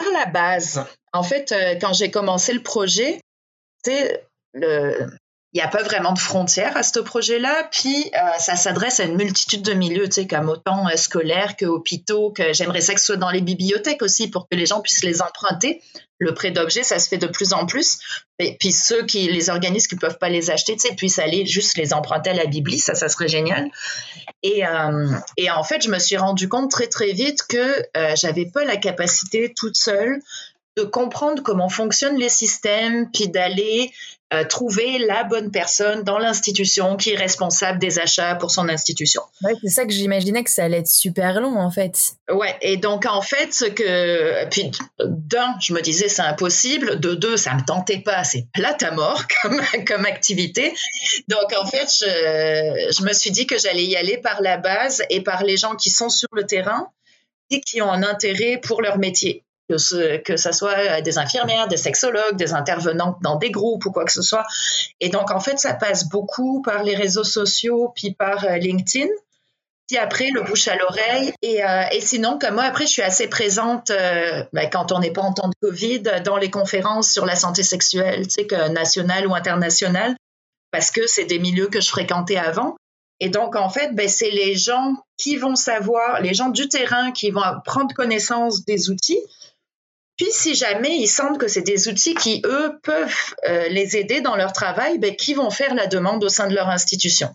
[0.00, 3.20] par la base, en fait, euh, quand j'ai commencé le projet,
[4.54, 5.06] le,
[5.52, 7.68] il n'y a pas vraiment de frontières à ce projet-là.
[7.72, 11.56] Puis, euh, ça s'adresse à une multitude de milieux, tu sais, comme autant euh, scolaires
[11.56, 14.66] que hôpitaux, que j'aimerais ça que ce soit dans les bibliothèques aussi pour que les
[14.66, 15.82] gens puissent les emprunter.
[16.20, 17.98] Le prêt d'objets, ça se fait de plus en plus.
[18.38, 21.18] Et puis, ceux qui, les organismes qui ne peuvent pas les acheter, tu sais, puissent
[21.18, 22.78] aller juste les emprunter à la Bibli.
[22.78, 23.70] Ça, ça serait génial.
[24.42, 28.14] Et, euh, et en fait, je me suis rendu compte très, très vite que euh,
[28.16, 30.20] j'avais pas la capacité toute seule
[30.76, 33.90] de comprendre comment fonctionnent les systèmes, puis d'aller
[34.32, 39.22] euh, trouver la bonne personne dans l'institution qui est responsable des achats pour son institution.
[39.42, 41.96] Ouais, c'est ça que j'imaginais que ça allait être super long en fait.
[42.30, 47.14] Ouais, et donc en fait, ce que puis d'un, je me disais c'est impossible, de
[47.14, 50.74] deux, ça me tentait pas, c'est plate à mort comme comme activité.
[51.26, 55.02] Donc en fait, je, je me suis dit que j'allais y aller par la base
[55.10, 56.86] et par les gens qui sont sur le terrain
[57.50, 61.76] et qui ont un intérêt pour leur métier que ce, ce soit des infirmières, des
[61.76, 64.44] sexologues, des intervenantes dans des groupes ou quoi que ce soit.
[65.00, 69.08] Et donc, en fait, ça passe beaucoup par les réseaux sociaux, puis par euh, LinkedIn.
[69.88, 71.32] Puis après, le bouche à l'oreille.
[71.42, 75.00] Et, euh, et, sinon, comme moi, après, je suis assez présente euh, ben, quand on
[75.00, 78.46] n'est pas en temps de Covid dans les conférences sur la santé sexuelle, tu sais,
[78.46, 80.16] que nationale ou internationale,
[80.70, 82.76] parce que c'est des milieux que je fréquentais avant.
[83.18, 87.12] Et donc, en fait, ben, c'est les gens qui vont savoir, les gens du terrain
[87.12, 89.20] qui vont prendre connaissance des outils,
[90.20, 94.20] puis, si jamais ils sentent que c'est des outils qui, eux, peuvent euh, les aider
[94.20, 97.34] dans leur travail, ben, qui vont faire la demande au sein de leur institution?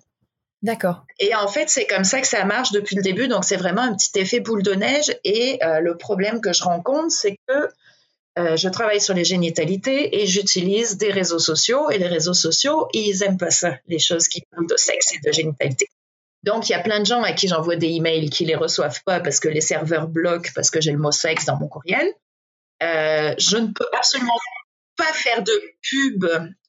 [0.61, 1.03] D'accord.
[1.19, 3.27] Et en fait, c'est comme ça que ça marche depuis le début.
[3.27, 5.17] Donc, c'est vraiment un petit effet boule de neige.
[5.23, 7.69] Et euh, le problème que je rencontre, c'est que
[8.37, 11.89] euh, je travaille sur les génitalités et j'utilise des réseaux sociaux.
[11.89, 15.27] Et les réseaux sociaux, ils aiment pas ça, les choses qui parlent de sexe et
[15.27, 15.87] de génitalité.
[16.43, 19.01] Donc, il y a plein de gens à qui j'envoie des emails qui les reçoivent
[19.07, 22.13] pas parce que les serveurs bloquent parce que j'ai le mot sexe dans mon courriel.
[22.83, 24.37] Euh, je ne peux absolument
[24.97, 25.51] pas faire de
[25.89, 26.25] pub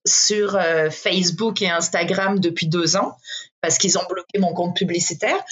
[0.06, 3.16] sur euh, Facebook et Instagram depuis deux ans
[3.60, 5.42] parce qu'ils ont bloqué mon compte publicitaire.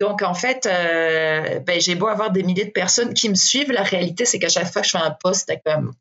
[0.00, 3.72] Donc, en fait, euh, ben, j'ai beau avoir des milliers de personnes qui me suivent.
[3.72, 5.92] La réalité, c'est qu'à chaque fois que je fais un post, comme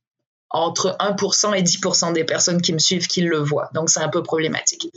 [0.50, 3.70] entre 1% et 10% des personnes qui me suivent qui le voient.
[3.74, 4.88] Donc, c'est un peu problématique.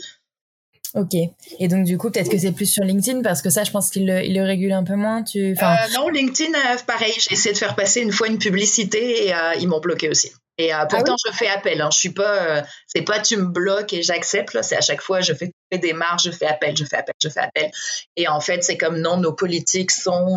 [0.94, 1.14] Ok.
[1.60, 3.90] Et donc, du coup, peut-être que c'est plus sur LinkedIn parce que ça, je pense
[3.90, 5.22] qu'il le, il le régule un peu moins.
[5.22, 5.52] Tu...
[5.52, 5.64] Euh,
[5.94, 7.12] non, LinkedIn, euh, pareil.
[7.16, 10.32] J'ai essayé de faire passer une fois une publicité et euh, ils m'ont bloqué aussi.
[10.58, 11.80] Et ah pourtant, je fais appel.
[11.80, 11.88] Hein.
[11.92, 14.60] Je suis pas, c'est pas tu me bloques et j'accepte.
[14.62, 17.28] C'est à chaque fois, je fais des démarches, je fais appel, je fais appel, je
[17.30, 17.70] fais appel.
[18.16, 20.36] Et en fait, c'est comme non, nos politiques sont,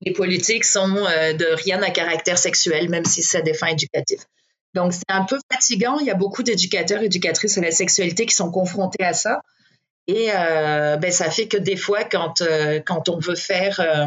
[0.00, 4.24] les politiques sont de rien à caractère sexuel, même si c'est à des fins éducatives.
[4.72, 5.98] Donc, c'est un peu fatigant.
[5.98, 9.42] Il y a beaucoup d'éducateurs, éducatrices à la sexualité qui sont confrontés à ça.
[10.08, 14.06] Et euh, ben, ça fait que des fois, quand, euh, quand on veut faire euh,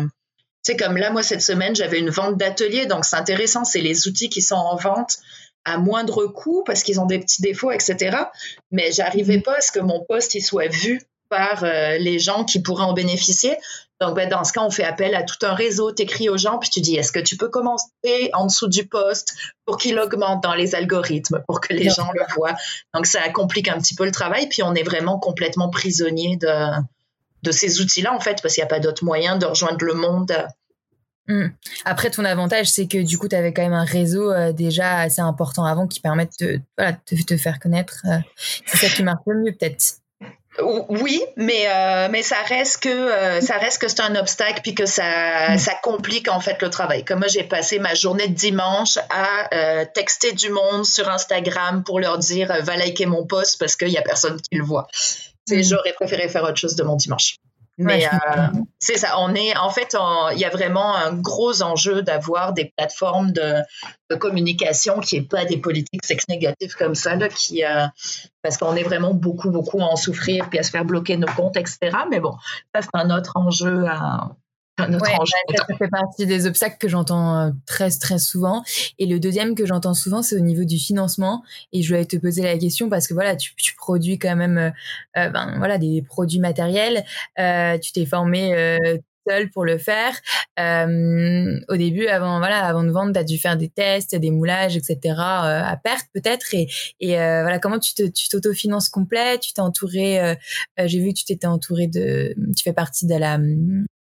[0.62, 4.08] C'est comme là, moi, cette semaine, j'avais une vente d'atelier, donc c'est intéressant, c'est les
[4.08, 5.18] outils qui sont en vente
[5.66, 8.18] à moindre coût parce qu'ils ont des petits défauts, etc.
[8.72, 9.44] Mais j'arrivais mhm.
[9.44, 12.94] pas à ce que mon poste il soit vu par les gens qui pourraient en
[12.94, 13.56] bénéficier.
[14.02, 15.92] Donc, ben, dans ce cas, on fait appel à tout un réseau.
[15.92, 18.88] Tu écris aux gens, puis tu dis, est-ce que tu peux commencer en dessous du
[18.88, 19.34] poste
[19.66, 22.56] pour qu'il augmente dans les algorithmes, pour que les gens le voient?
[22.94, 26.82] Donc, ça complique un petit peu le travail, puis on est vraiment complètement prisonnier de,
[27.44, 29.94] de ces outils-là, en fait, parce qu'il n'y a pas d'autre moyen de rejoindre le
[29.94, 30.32] monde.
[31.28, 31.50] Hmm.
[31.86, 34.98] Après, ton avantage, c'est que du coup, tu avais quand même un réseau euh, déjà
[34.98, 38.02] assez important avant qui permet de, voilà, de te faire connaître.
[38.06, 38.18] Euh,
[38.66, 40.00] c'est ça qui marche le mieux, peut-être.
[40.62, 44.76] Oui, mais euh, mais ça reste que euh, ça reste que c'est un obstacle puis
[44.76, 45.58] que ça mm.
[45.58, 47.06] ça complique en fait le travail.
[47.06, 51.84] Comme moi j'ai passé ma journée de dimanche à euh, texter du monde sur Instagram
[51.84, 54.88] pour leur dire va liker mon post parce qu'il y a personne qui le voit.
[55.50, 55.62] Mm.
[55.62, 57.36] J'aurais préféré faire autre chose de mon dimanche.
[57.80, 59.96] Mais euh, c'est ça, on est en fait,
[60.34, 63.56] il y a vraiment un gros enjeu d'avoir des plateformes de,
[64.10, 67.88] de, communication qui n'est pas des politiques sex négatives comme ça, là, qui, euh,
[68.42, 71.28] parce qu'on est vraiment beaucoup, beaucoup à en souffrir puis à se faire bloquer nos
[71.28, 71.78] comptes, etc.
[72.10, 72.36] Mais bon,
[72.76, 74.30] ça c'est un autre enjeu à,
[74.80, 78.64] ça fait partie des obstacles que j'entends euh, très très souvent.
[78.98, 81.44] Et le deuxième que j'entends souvent, c'est au niveau du financement.
[81.74, 84.58] Et je voulais te poser la question parce que voilà, tu, tu produis quand même,
[84.58, 84.70] euh,
[85.18, 87.04] euh ben voilà, des produits matériels.
[87.40, 90.14] Euh, tu t'es formé euh, seul pour le faire.
[90.60, 94.32] Euh, au début, avant voilà, avant de vendre, tu as dû faire des tests, des
[94.32, 95.16] moulages, etc.
[95.18, 96.54] à perte peut-être.
[96.54, 96.68] Et,
[97.00, 99.40] et voilà, comment tu te, tu t'autofinances complet?
[99.40, 100.36] Tu t'es entouré.
[100.78, 102.34] J'ai vu que tu t'étais entouré de.
[102.56, 103.38] Tu fais partie de la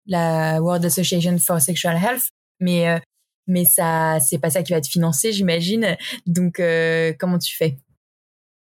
[0.07, 2.29] la World Association for Sexual Health,
[2.59, 2.99] mais euh,
[3.45, 5.97] mais ça c'est pas ça qui va te financer, j'imagine.
[6.25, 7.77] Donc euh, comment tu fais?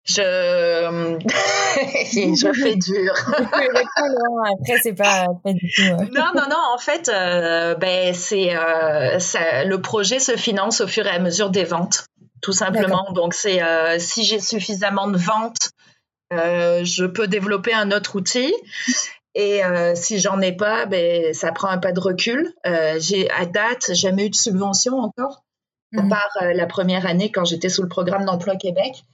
[0.05, 0.23] Je
[1.33, 3.13] je fais dur.
[4.61, 5.83] Après c'est pas, pas du tout.
[5.83, 11.11] Non non non en fait euh, ben c'est le projet se finance au fur et
[11.11, 12.07] à mesure des ventes
[12.43, 13.13] tout simplement.
[13.13, 13.61] Donc c'est
[13.99, 15.71] si j'ai suffisamment de ventes
[16.33, 18.53] je peux développer un autre outil.
[19.41, 22.53] Et euh, si j'en ai pas, ben, ça prend un pas de recul.
[22.67, 25.45] Euh, j'ai à date jamais eu de subvention encore,
[25.97, 26.11] à mhm.
[26.11, 29.05] part euh, la première année quand j'étais sous le programme d'emploi Québec.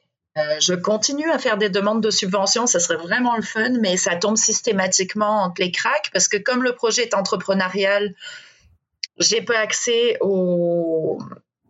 [0.61, 4.17] Je continue à faire des demandes de subvention, ça serait vraiment le fun, mais ça
[4.17, 8.15] tombe systématiquement entre les cracks parce que comme le projet est entrepreneurial,
[9.17, 11.19] j'ai pas accès aux,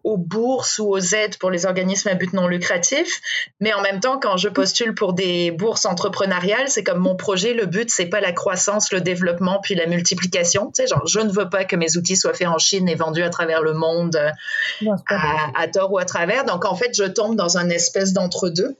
[0.06, 3.20] aux bourses ou aux aides pour les organismes à but non lucratif.
[3.58, 7.54] Mais en même temps, quand je postule pour des bourses entrepreneuriales, c'est comme mon projet,
[7.54, 10.70] le but, c'est pas la croissance, le développement, puis la multiplication.
[10.70, 12.94] Tu sais, genre, je ne veux pas que mes outils soient faits en Chine et
[12.94, 16.44] vendus à travers le monde euh, à, tort ou à travers.
[16.44, 18.76] Donc, en fait, je tombe dans un espèce d'entre-deux.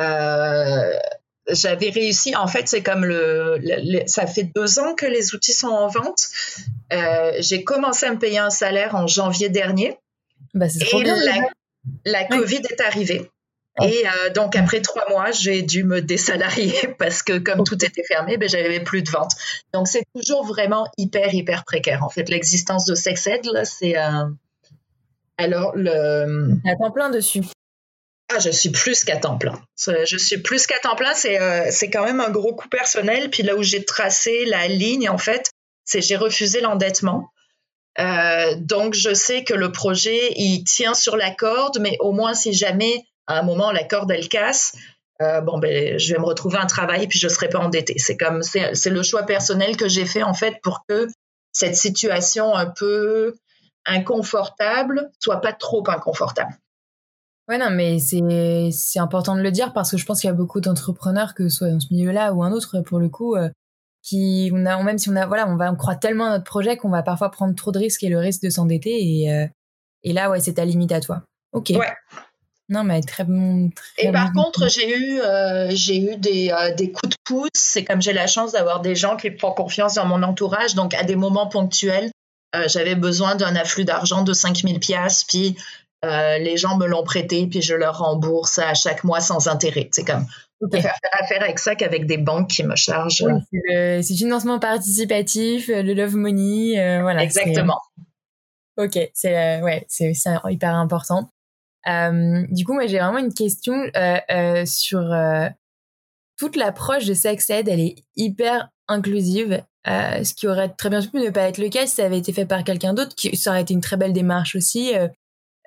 [0.00, 0.92] Euh,
[1.48, 2.34] j'avais réussi.
[2.34, 3.60] En fait, c'est comme le,
[4.06, 6.26] ça fait deux ans que les outils sont en vente.
[6.92, 9.96] Euh, j'ai commencé à me payer un salaire en janvier dernier.
[10.56, 11.04] Bah, et
[12.04, 13.30] la, Covid est arrivée.
[13.82, 18.02] Et euh, donc, après trois mois, j'ai dû me désalarier parce que comme tout était
[18.02, 19.32] fermé, ben, j'avais plus de vente.
[19.74, 22.02] Donc, c'est toujours vraiment hyper, hyper précaire.
[22.02, 23.98] En fait, l'existence de SexEd, là, c'est...
[23.98, 24.24] Euh,
[25.36, 26.56] alors, le...
[26.66, 27.42] À temps plein dessus.
[28.34, 29.60] Ah, je suis plus qu'à temps plein.
[29.76, 31.12] Je suis plus qu'à temps plein.
[31.14, 33.30] C'est euh, c'est quand même un gros coup personnel.
[33.30, 35.50] Puis là où j'ai tracé la ligne, en fait,
[35.84, 37.30] c'est j'ai refusé l'endettement.
[37.98, 42.34] Euh, donc, je sais que le projet, il tient sur la corde, mais au moins,
[42.34, 44.74] si jamais, à un moment, la corde, elle casse,
[45.22, 47.98] euh, bon, ben, je vais me retrouver un travail puis je serai pas endettée.
[47.98, 51.08] C'est comme, c'est le choix personnel que j'ai fait, en fait, pour que
[51.52, 53.34] cette situation un peu
[53.86, 56.54] inconfortable soit pas trop inconfortable.
[57.48, 60.34] Ouais, non, mais c'est important de le dire parce que je pense qu'il y a
[60.34, 63.48] beaucoup d'entrepreneurs, que ce soit dans ce milieu-là ou un autre, pour le coup, euh,
[64.06, 66.44] qui on a même si on a voilà on va on croit tellement à notre
[66.44, 69.46] projet qu'on va parfois prendre trop de risques et le risque de s'endetter et euh,
[70.04, 71.22] et là ouais c'est ta limite à toi.
[71.52, 71.70] Ok.
[71.70, 71.92] Ouais.
[72.68, 76.92] non mais très bon et par contre j'ai eu euh, j'ai eu des, euh, des
[76.92, 77.50] coups de pouce.
[77.54, 80.76] C'est comme j'ai la chance d'avoir des gens qui font confiance dans mon entourage.
[80.76, 82.10] Donc à des moments ponctuels
[82.68, 85.58] j'avais besoin d'un afflux d'argent de 5000 pièces puis
[86.02, 90.04] les gens me l'ont prêté puis je leur rembourse à chaque mois sans intérêt c'est
[90.04, 90.26] comme
[90.60, 93.24] préfère faire affaire avec ça qu'avec des banques qui me chargent.
[93.52, 97.22] c'est le financement participatif, le love money, euh, voilà.
[97.22, 97.80] Exactement.
[98.76, 100.12] Ok, c'est euh, ouais, c'est
[100.50, 101.30] hyper important.
[101.88, 103.74] Euh, du coup, moi, j'ai vraiment une question
[104.64, 105.14] sur
[106.38, 107.68] toute l'approche de sex ed.
[107.68, 111.86] Elle est hyper inclusive, ce qui aurait très bien pu ne pas être le cas
[111.86, 113.14] si ça avait été fait par quelqu'un d'autre.
[113.14, 114.92] Qui ça aurait été une très belle démarche aussi,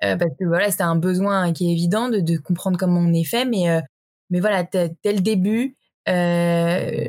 [0.00, 3.24] parce que voilà, c'était un besoin qui est évident de, de comprendre comment on est
[3.24, 3.82] fait, mais
[4.30, 5.76] mais voilà, dès le début,
[6.08, 7.08] euh,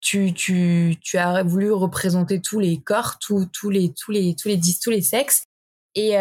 [0.00, 4.48] tu, tu, tu as voulu représenter tous les corps, tous, tous les, tous les, tous
[4.48, 5.44] les, tous les sexes
[5.94, 6.14] et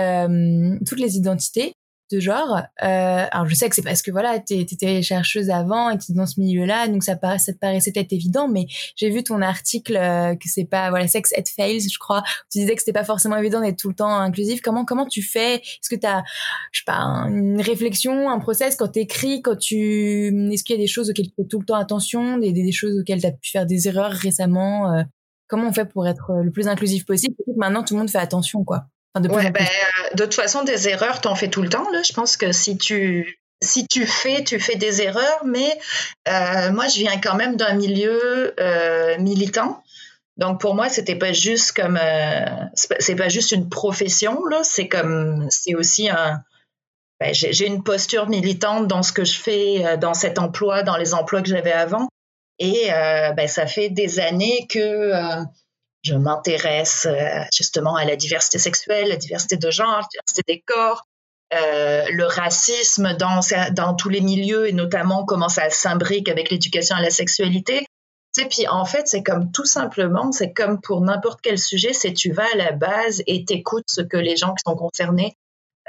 [0.88, 1.74] toutes les identités
[2.12, 2.58] de genre.
[2.84, 6.26] Euh, alors je sais que c'est parce que voilà, t'étais chercheuse avant et t'es dans
[6.26, 9.98] ce milieu-là, donc ça, paraît, ça te paraissait peut-être évident, mais j'ai vu ton article
[9.98, 12.24] euh, que c'est pas voilà sex et fails, je crois.
[12.52, 14.62] Tu disais que c'était pas forcément évident d'être tout le temps inclusif.
[14.62, 15.56] Comment comment tu fais?
[15.56, 16.24] Est-ce que t'as
[16.72, 16.98] je sais pas
[17.28, 21.28] une réflexion, un process quand t'écris, quand tu est-ce qu'il y a des choses auxquelles
[21.28, 24.12] tu fais tout le temps attention, des, des, choses auxquelles t'as pu faire des erreurs
[24.12, 25.04] récemment euh,
[25.50, 27.36] Comment on fait pour être le plus inclusif possible?
[27.56, 28.88] Maintenant tout le monde fait attention quoi
[29.20, 31.90] de, ben, euh, de toute façon, des erreurs, t'en fais tout le temps.
[31.92, 32.02] Là.
[32.04, 35.78] Je pense que si tu, si tu fais, tu fais des erreurs, mais
[36.28, 39.84] euh, moi, je viens quand même d'un milieu euh, militant.
[40.38, 42.00] Donc pour moi, c'était pas juste comme,
[42.76, 46.44] c'est pas juste une profession là, c'est comme, c'est aussi un,
[47.20, 51.16] ben, j'ai une posture militante dans ce que je fais, dans cet emploi, dans les
[51.16, 52.08] emplois que j'avais avant,
[52.60, 52.90] et
[53.36, 55.12] ben, ça fait des années que
[56.08, 60.64] je m'intéresse euh, justement à la diversité sexuelle, la diversité de genre, la diversité des
[60.66, 61.04] corps,
[61.54, 67.02] euh, le racisme dans, tous les milieux et notamment comment ça s'imbrique avec l'éducation à
[67.02, 67.86] la sexualité.
[68.40, 72.14] Et puis en fait, c'est comme tout simplement, c'est comme pour n'importe quel sujet, c'est
[72.14, 75.36] tu vas à la base et t'écoutes ce que les gens qui sont concernés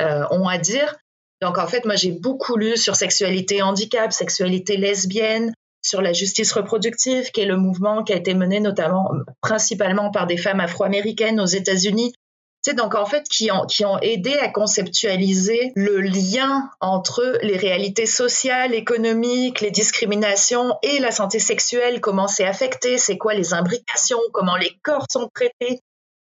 [0.01, 0.97] euh, ont à dire.
[1.43, 5.53] Donc en fait, moi j'ai beaucoup lu sur sexualité handicap, sexualité lesbienne,
[5.89, 9.11] sur la justice reproductive, qui est le mouvement qui a été mené notamment,
[9.41, 12.12] principalement par des femmes afro-américaines aux États-Unis.
[12.61, 17.57] C'est donc en fait qui ont, qui ont aidé à conceptualiser le lien entre les
[17.57, 23.55] réalités sociales, économiques, les discriminations et la santé sexuelle, comment c'est affecté, c'est quoi les
[23.55, 25.80] imbrications, comment les corps sont traités,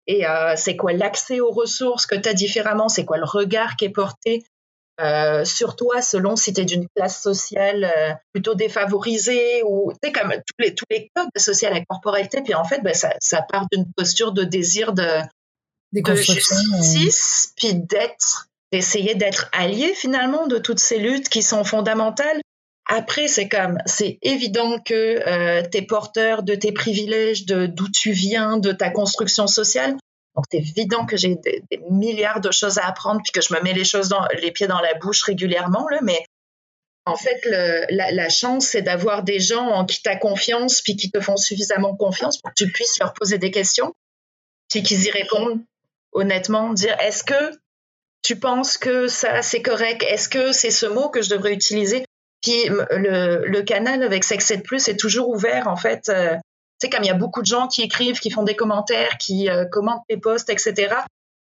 [0.07, 3.77] et euh, c'est quoi l'accès aux ressources que tu as différemment, c'est quoi le regard
[3.77, 4.43] qui est porté
[5.01, 9.99] euh, sur toi selon si tu es d'une classe sociale euh, plutôt défavorisée ou tu
[10.05, 12.95] sais comme tous les tous les codes associés à la corporalité puis en fait ben,
[12.95, 15.23] ça, ça part d'une posture de désir de,
[15.93, 22.41] de justice puis d'être d'essayer d'être allié finalement de toutes ces luttes qui sont fondamentales
[22.87, 27.89] après, c'est comme, c'est évident que euh, tu es porteur de tes privilèges, de d'où
[27.89, 29.97] tu viens, de ta construction sociale.
[30.35, 33.61] Donc, c'est évident que j'ai des, milliards de choses à apprendre puis que je me
[33.61, 36.25] mets les choses dans les pieds dans la bouche régulièrement, là, mais
[37.05, 37.41] en fait,
[37.91, 41.37] la, chance, c'est d'avoir des gens en qui tu as confiance puis qui te font
[41.37, 43.93] suffisamment confiance pour que tu puisses leur poser des questions
[44.71, 45.61] puis qu'ils y répondent
[46.13, 47.59] honnêtement, dire est-ce que
[48.23, 50.05] tu penses que ça c'est correct?
[50.05, 52.05] Est-ce que c'est ce mot que je devrais utiliser?
[52.41, 56.09] Puis le, canal avec Sex Plus est toujours ouvert en fait.
[56.09, 56.37] Euh,
[56.83, 59.49] sais, comme il y a beaucoup de gens qui écrivent, qui font des commentaires, qui
[59.49, 60.95] euh, commentent tes posts, etc.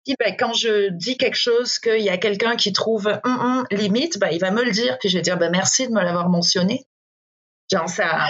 [0.04, 3.66] Puis ben, quand je dis quelque chose qu'il y a quelqu'un qui trouve hum, hum,
[3.70, 6.02] limite, ben, il va me le dire, puis je vais dire ben, merci de me
[6.02, 6.86] l'avoir mentionné.
[7.70, 8.26] Genre ça,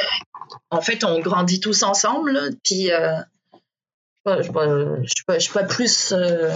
[0.70, 3.20] en fait, on grandit tous ensemble, puis euh,
[4.26, 6.51] je ne suis, pas plus euh,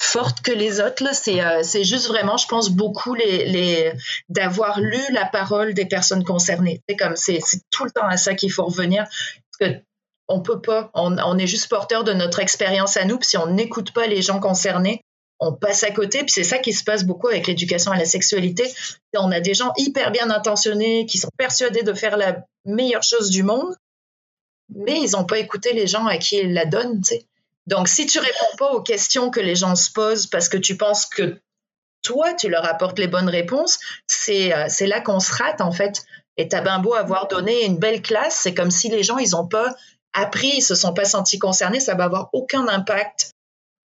[0.00, 1.14] forte que les autres.
[1.14, 3.92] C'est, euh, juste vraiment, je pense, beaucoup les, les,
[4.28, 6.82] d'avoir lu la parole des personnes concernées.
[6.88, 9.04] C'est comme c'est, tout le temps à ça qu'il faut revenir.
[9.04, 9.78] Parce que
[10.28, 13.18] on peut pas, on, on est juste porteur de notre expérience à nous.
[13.18, 15.02] Puis si on n'écoute pas les gens concernés,
[15.38, 16.20] on passe à côté.
[16.20, 18.64] Puis c'est ça qui se passe beaucoup avec l'éducation à la sexualité.
[19.16, 23.30] On a des gens hyper bien intentionnés qui sont persuadés de faire la meilleure chose
[23.30, 23.74] du monde,
[24.74, 27.00] mais ils n'ont pas écouté les gens à qui ils la donnent.
[27.66, 30.76] Donc, si tu réponds pas aux questions que les gens se posent parce que tu
[30.76, 31.40] penses que
[32.02, 36.04] toi, tu leur apportes les bonnes réponses, c'est euh, là qu'on se rate, en fait.
[36.36, 39.30] Et t'as bien beau avoir donné une belle classe, c'est comme si les gens, ils
[39.30, 39.74] n'ont pas
[40.12, 43.32] appris, ils se sont pas sentis concernés, ça va avoir aucun impact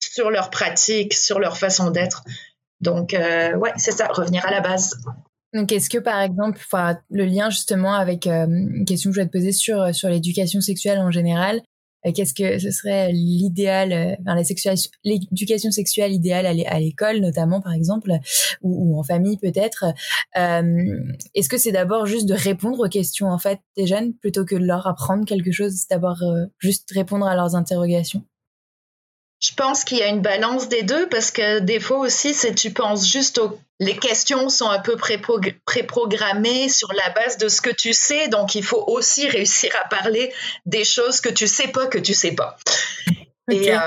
[0.02, 2.24] sur leur pratique, sur leur façon d'être.
[2.80, 4.96] Donc, euh, ouais, c'est ça, revenir à la base.
[5.54, 6.60] Donc, est-ce que, par exemple,
[7.10, 10.60] le lien justement avec euh, une question que je vais te poser sur, sur l'éducation
[10.60, 11.62] sexuelle en général,
[12.12, 14.40] qu'est-ce que ce serait l'idéal, euh, enfin,
[15.04, 18.12] l'éducation sexuelle idéale à l'école notamment par exemple,
[18.62, 19.84] ou, en famille peut-être.
[20.36, 24.44] Euh, est-ce que c'est d'abord juste de répondre aux questions en fait des jeunes plutôt
[24.44, 26.22] que de leur apprendre quelque chose, c'est d'abord
[26.58, 28.24] juste répondre à leurs interrogations?
[29.40, 32.54] Je pense qu'il y a une balance des deux parce que des fois aussi, c'est
[32.54, 37.60] tu penses juste aux les questions sont un peu préprogrammées sur la base de ce
[37.60, 40.32] que tu sais, donc il faut aussi réussir à parler
[40.66, 42.56] des choses que tu sais pas que tu sais pas.
[43.50, 43.78] Et, euh,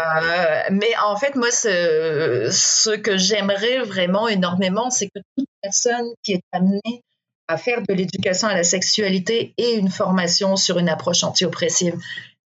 [0.72, 6.34] mais en fait, moi, ce, ce que j'aimerais vraiment énormément, c'est que toute personne qui
[6.34, 7.04] est amenée
[7.48, 11.96] à faire de l'éducation à la sexualité ait une formation sur une approche anti-oppressive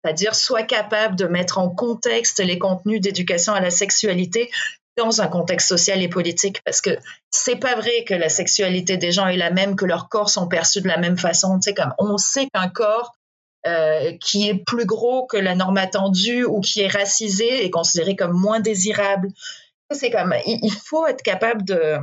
[0.03, 4.51] c'est-à-dire soit capable de mettre en contexte les contenus d'éducation à la sexualité
[4.97, 6.91] dans un contexte social et politique parce que
[7.31, 10.47] c'est pas vrai que la sexualité des gens est la même que leurs corps sont
[10.47, 13.13] perçus de la même façon tu sais comme on sait qu'un corps
[13.65, 18.17] euh, qui est plus gros que la norme attendue ou qui est racisé et considéré
[18.17, 19.29] comme moins désirable.
[19.89, 21.95] C'est comme, il faut être capable de,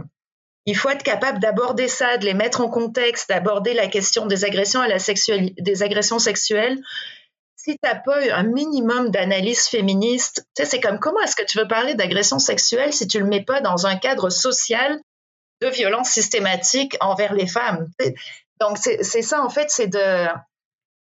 [0.65, 4.47] il faut être capable d'aborder ça, de les mettre en contexte, d'aborder la question des
[4.47, 4.97] agressions à la
[5.59, 6.79] des agressions sexuelles.
[7.63, 11.69] Si tu n'as pas un minimum d'analyse féministe, c'est comme comment est-ce que tu veux
[11.69, 14.99] parler d'agression sexuelle si tu le mets pas dans un cadre social
[15.61, 17.91] de violence systématique envers les femmes?
[18.61, 20.27] Donc c'est ça en fait, c'est de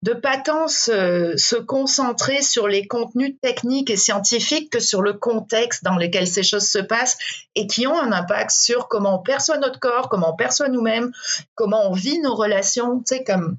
[0.02, 5.84] de pas tant se, concentrer sur les contenus techniques et scientifiques que sur le contexte
[5.84, 7.16] dans lequel ces choses se passent
[7.54, 11.12] et qui ont un impact sur comment on perçoit notre corps, comment on perçoit nous-mêmes,
[11.54, 12.98] comment on vit nos relations.
[12.98, 13.56] Tu sais, comme,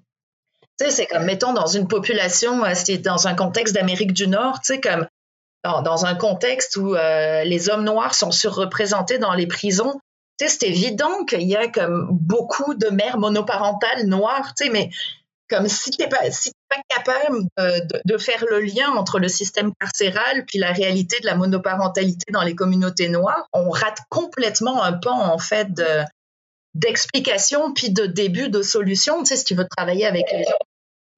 [0.80, 4.60] tu sais, c'est comme, mettons, dans une population, euh, dans un contexte d'Amérique du Nord,
[4.62, 5.08] tu sais, comme,
[5.64, 9.94] dans, un contexte où euh, les hommes noirs sont surreprésentés dans les prisons,
[10.40, 14.72] tu sais, c'est évident qu'il y a comme beaucoup de mères monoparentales noires, tu sais,
[14.72, 14.90] mais
[15.50, 16.18] comme si tu n'es pas,
[16.90, 17.38] capable
[18.06, 22.42] de, faire le lien entre le système carcéral puis la réalité de la monoparentalité dans
[22.42, 25.68] les communautés noires, on rate complètement un pan en fait
[26.74, 29.20] d'explication puis de début de solution.
[29.20, 30.58] Tu sais, si tu veux travailler avec les gens.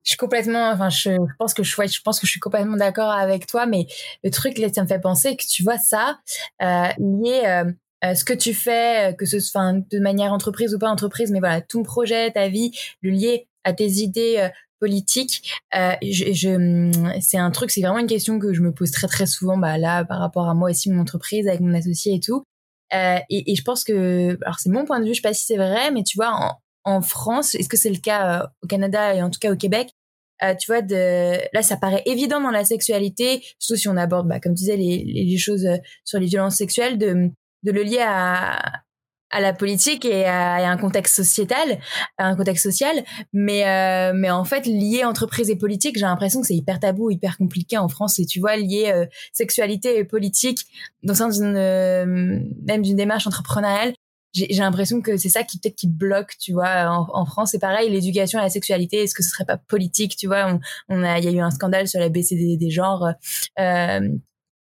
[0.04, 3.10] Je suis complètement, enfin, je, pense que je, je pense que je suis complètement d'accord
[3.10, 3.88] avec toi, mais
[4.24, 6.20] le truc là, ça me fait penser que tu vois ça
[6.62, 7.72] euh, lié euh,
[8.04, 11.40] euh, ce que tu fais, que ce soit de manière entreprise ou pas entreprise, mais
[11.40, 14.50] voilà, ton projet, ta vie, le lier à tes idées euh,
[14.80, 15.62] politiques.
[15.76, 19.08] Euh, je, je c'est un truc, c'est vraiment une question que je me pose très
[19.08, 22.20] très souvent, bah là par rapport à moi aussi mon entreprise avec mon associé et
[22.20, 22.44] tout.
[22.96, 25.46] Euh, et, je pense que, alors c'est mon point de vue, je sais pas si
[25.46, 29.16] c'est vrai, mais tu vois en, France, est-ce que c'est le cas euh, au Canada
[29.16, 29.90] et en tout cas au Québec,
[30.44, 34.40] euh, tu vois, là, ça paraît évident dans la sexualité, surtout si on aborde, bah,
[34.40, 35.68] comme tu disais, les, choses
[36.04, 37.32] sur les violences sexuelles, de
[37.64, 38.84] le lier à,
[39.32, 41.80] à la politique et à, un contexte sociétal,
[42.18, 43.04] à un contexte social,
[43.34, 47.10] mais euh, mais en fait lié entreprise et politique, j'ai l'impression que c'est hyper tabou,
[47.10, 48.20] hyper compliqué en France.
[48.20, 50.66] Et tu vois, lié euh, sexualité et politique
[51.04, 52.06] dans sens d'une euh,
[52.68, 53.94] même d'une démarche entrepreneuriale,
[54.36, 57.52] j'ai l'impression que c'est ça qui peut-être qui bloque, tu vois, en, en France.
[57.52, 60.48] C'est pareil, l'éducation à la sexualité, est-ce que ce serait pas politique, tu vois?
[60.48, 60.60] On,
[60.90, 63.08] on a, il y a eu un scandale sur la BCD des genres.
[63.60, 64.10] Euh,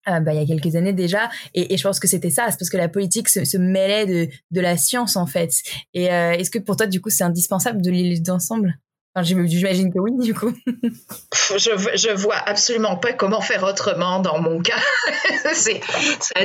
[0.08, 1.30] euh, bah, il y a quelques années déjà.
[1.53, 4.62] Et, je pense que c'était ça, c'est parce que la politique se, mêlait de, de
[4.62, 5.51] la science en fait.
[5.93, 8.78] Et euh, est-ce que pour toi, du coup, c'est indispensable de les lire ensemble
[9.16, 10.53] enfin, J'imagine que oui, du coup.
[11.58, 14.80] je, je vois absolument pas comment faire autrement dans mon cas.
[15.43, 16.39] ça,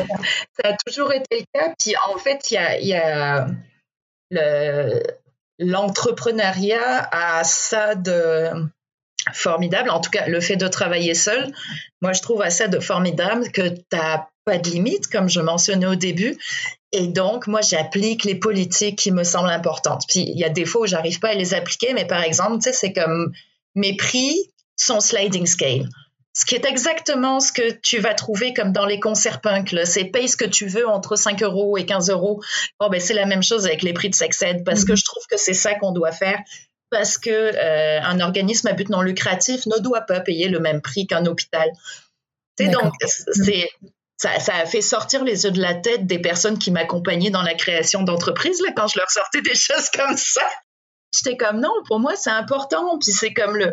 [0.65, 1.75] a toujours été le cas.
[1.79, 3.47] Puis en fait, il y a, y a
[4.31, 5.03] le,
[5.59, 8.51] l'entrepreneuriat à ça de
[9.33, 9.91] formidable.
[9.91, 11.53] En tout cas, le fait de travailler seul,
[12.01, 15.87] moi, je trouve assez de formidable que tu n'as pas de limite, comme je mentionnais
[15.87, 16.39] au début.
[16.93, 20.05] Et donc, moi, j'applique les politiques qui me semblent importantes.
[20.09, 22.57] Puis, il y a des fois où j'arrive pas à les appliquer, mais par exemple,
[22.57, 23.33] tu sais, c'est comme
[23.75, 25.89] mes prix sont sliding scale.
[26.33, 29.77] Ce qui est exactement ce que tu vas trouver comme dans les concerts punk.
[29.85, 32.41] C'est paye ce que tu veux entre 5 euros et 15 euros.
[32.79, 34.97] Bon, ben, c'est la même chose avec les prix de Sexed parce que mm-hmm.
[34.97, 36.39] je trouve que c'est ça qu'on doit faire
[36.91, 40.81] parce que euh, un organisme à but non lucratif ne doit pas payer le même
[40.81, 41.69] prix qu'un hôpital.
[42.59, 42.93] donc
[43.33, 43.71] c'est
[44.17, 47.43] ça, ça, a fait sortir les yeux de la tête des personnes qui m'accompagnaient dans
[47.43, 50.43] la création d'entreprises là quand je leur sortais des choses comme ça.
[51.15, 52.99] J'étais comme non, pour moi c'est important.
[52.99, 53.73] Puis c'est comme le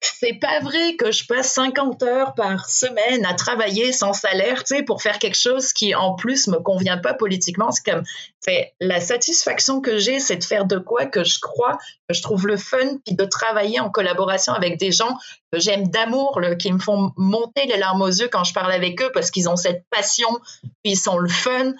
[0.00, 4.76] c'est pas vrai que je passe 50 heures par semaine à travailler sans salaire, tu
[4.76, 7.70] sais, pour faire quelque chose qui en plus me convient pas politiquement.
[7.72, 8.04] C'est comme,
[8.40, 11.76] c'est la satisfaction que j'ai, c'est de faire de quoi que je crois,
[12.08, 15.18] que je trouve le fun, puis de travailler en collaboration avec des gens
[15.52, 19.02] que j'aime d'amour, qui me font monter les larmes aux yeux quand je parle avec
[19.02, 20.28] eux parce qu'ils ont cette passion,
[20.62, 21.72] puis ils sont le fun.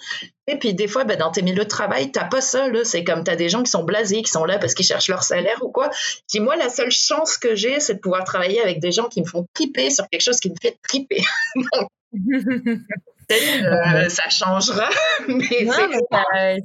[0.47, 2.67] Et puis des fois, ben, dans tes milieux de travail, t'as pas ça.
[2.83, 5.09] C'est comme tu as des gens qui sont blasés, qui sont là parce qu'ils cherchent
[5.09, 5.89] leur salaire ou quoi.
[6.27, 9.21] Puis moi, la seule chance que j'ai, c'est de pouvoir travailler avec des gens qui
[9.21, 11.23] me font triper sur quelque chose qui me fait triper.
[13.31, 14.89] Euh, ça changera.
[15.27, 15.67] Mais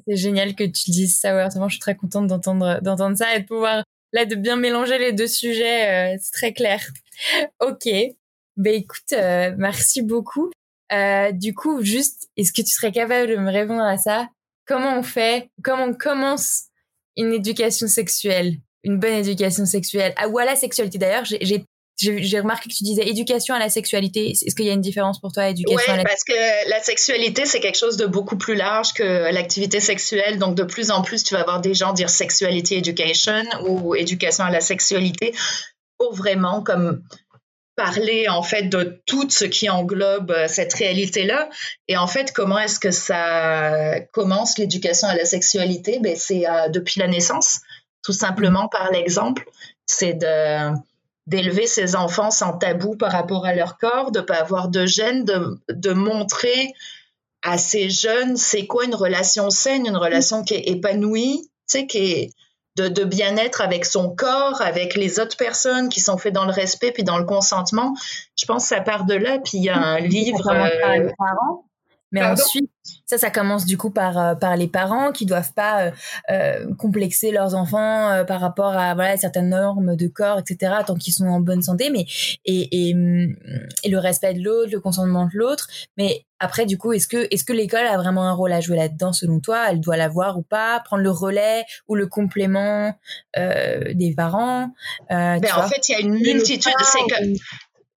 [0.06, 1.34] c'est génial que tu dises ça.
[1.34, 4.98] Ouais, je suis très contente d'entendre d'entendre ça et de pouvoir là de bien mélanger
[4.98, 6.14] les deux sujets.
[6.14, 6.80] Euh, c'est très clair.
[7.60, 7.88] Ok.
[8.56, 10.50] Ben écoute, euh, merci beaucoup.
[10.92, 14.28] Euh, du coup, juste, est-ce que tu serais capable de me répondre à ça?
[14.66, 15.48] Comment on fait?
[15.62, 16.64] Comment on commence
[17.16, 18.56] une éducation sexuelle?
[18.82, 20.12] Une bonne éducation sexuelle?
[20.16, 21.64] Ah, Ou à la sexualité D'ailleurs, j'ai
[21.96, 24.30] j'ai remarqué que tu disais éducation à la sexualité.
[24.30, 27.46] Est-ce qu'il y a une différence pour toi, éducation à la parce que la sexualité,
[27.46, 30.38] c'est quelque chose de beaucoup plus large que l'activité sexuelle.
[30.38, 34.44] Donc, de plus en plus, tu vas avoir des gens dire sexuality education ou éducation
[34.44, 35.34] à la sexualité
[35.98, 37.02] pour vraiment comme
[37.76, 41.48] parler en fait de tout ce qui englobe euh, cette réalité-là.
[41.88, 45.98] Et en fait, comment est-ce que ça commence l'éducation à la sexualité?
[46.00, 47.60] Ben, C'est euh, depuis la naissance,
[48.02, 49.44] tout simplement par l'exemple.
[49.86, 50.72] C'est de
[51.26, 55.24] d'élever ses enfants sans tabou par rapport à leur corps, de pas avoir de gêne,
[55.24, 56.72] de, de montrer
[57.42, 61.86] à ces jeunes c'est quoi une relation saine, une relation qui est épanouie, tu sais,
[61.86, 62.30] qui est
[62.76, 66.52] de, de bien-être avec son corps, avec les autres personnes qui sont faites dans le
[66.52, 67.94] respect puis dans le consentement.
[68.36, 69.38] Je pense que ça part de là.
[69.38, 70.48] Puis il y a un livre.
[70.50, 71.08] Euh,
[72.14, 72.70] mais ensuite,
[73.06, 75.90] ça, ça commence du coup par euh, par les parents qui doivent pas euh,
[76.30, 80.74] euh complexer leurs enfants euh, par rapport à voilà certaines normes de corps, etc.
[80.86, 82.06] Tant qu'ils sont en bonne santé, mais
[82.44, 83.34] et, et, hum,
[83.82, 85.66] et le respect de l'autre, le consentement de l'autre.
[85.96, 88.76] Mais après, du coup, est-ce que est-ce que l'école a vraiment un rôle à jouer
[88.76, 89.70] là-dedans selon toi?
[89.70, 90.80] Elle doit l'avoir ou pas?
[90.84, 92.94] Prendre le relais ou le complément
[93.36, 94.70] des parents
[95.10, 96.72] ben, En fait, il y a une multitude.
[96.84, 97.38] C'est que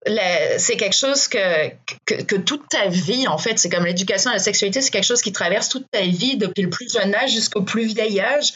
[0.06, 1.70] c'est quelque chose que,
[2.06, 5.22] que, toute ta vie, en fait, c'est comme l'éducation à la sexualité, c'est quelque chose
[5.22, 8.52] qui traverse toute ta vie depuis le plus jeune âge jusqu'au plus vieil âge.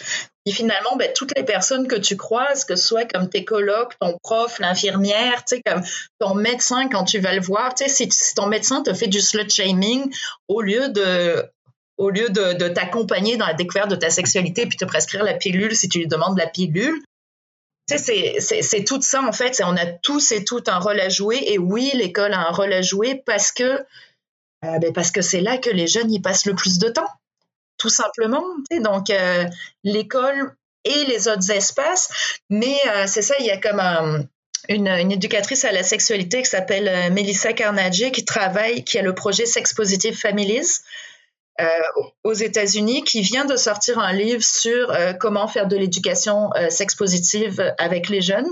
[0.47, 3.95] Et finalement, ben, toutes les personnes que tu croises, que ce soit comme tes colocs,
[4.01, 5.83] ton prof, l'infirmière, tu sais, comme
[6.19, 9.21] ton médecin quand tu vas le voir, tu sais, si, ton médecin te fait du
[9.21, 10.13] slut shaming
[10.49, 11.45] au lieu de
[11.99, 15.35] au lieu de, de t'accompagner dans la découverte de ta sexualité puis te prescrire la
[15.35, 17.01] pilule si tu lui demandes la pilule,
[17.87, 19.61] c'est tout ça, en fait.
[19.65, 21.43] On a tous et toutes un rôle à jouer.
[21.47, 23.85] Et oui, l'école a un rôle à jouer parce que
[24.65, 27.09] euh, ben, parce que c'est là que les jeunes y passent le plus de temps,
[27.79, 28.45] tout simplement.
[28.71, 29.45] Donc, euh,
[29.83, 30.55] l'école
[30.85, 32.39] et les autres espaces.
[32.49, 34.29] Mais euh, c'est ça, il y a comme
[34.69, 39.47] une, éducatrice à la sexualité qui s'appelle Melissa Carnage qui travaille, qui a le projet
[39.47, 40.81] Sex Positive Families.
[41.61, 41.65] Euh,
[42.25, 46.71] aux États-Unis qui vient de sortir un livre sur euh, comment faire de l'éducation euh,
[46.71, 48.49] sex positive avec les jeunes.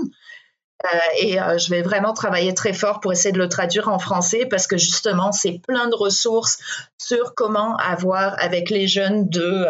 [1.19, 4.65] et je vais vraiment travailler très fort pour essayer de le traduire en français parce
[4.65, 6.57] que justement, c'est plein de ressources
[6.97, 9.67] sur comment avoir avec les jeunes de,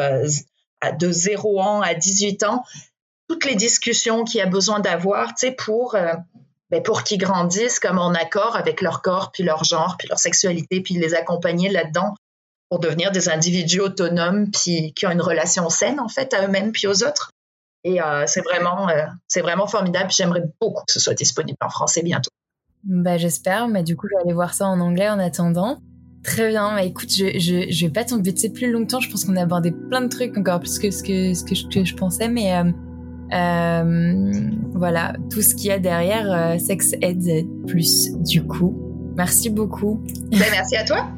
[0.97, 2.63] de 0 ans à 18 ans
[3.27, 5.97] toutes les discussions qu'il y a besoin d'avoir pour,
[6.69, 10.19] ben pour qu'ils grandissent comme en accord avec leur corps, puis leur genre, puis leur
[10.19, 12.13] sexualité, puis les accompagner là-dedans
[12.71, 16.71] pour devenir des individus autonomes puis qui ont une relation saine en fait à eux-mêmes
[16.71, 17.29] puis aux autres.
[17.83, 20.09] Et euh, c'est vraiment, euh, c'est vraiment formidable.
[20.09, 22.29] J'aimerais beaucoup que ce soit disponible en français bientôt.
[22.85, 25.79] Bah, j'espère, mais du coup, je vais aller voir ça en anglais en attendant.
[26.23, 29.01] Très bien, bah, écoute, je, je, je vais pas t'embêter plus longtemps.
[29.01, 31.55] Je pense qu'on a abordé plein de trucs encore plus que ce que, ce que,
[31.55, 32.71] je, que je pensais, mais euh,
[33.33, 34.31] euh,
[34.75, 39.13] voilà, tout ce qu'il y a derrière Sex Ed plus, du coup.
[39.17, 40.01] Merci beaucoup.
[40.31, 41.11] Ben, merci à toi.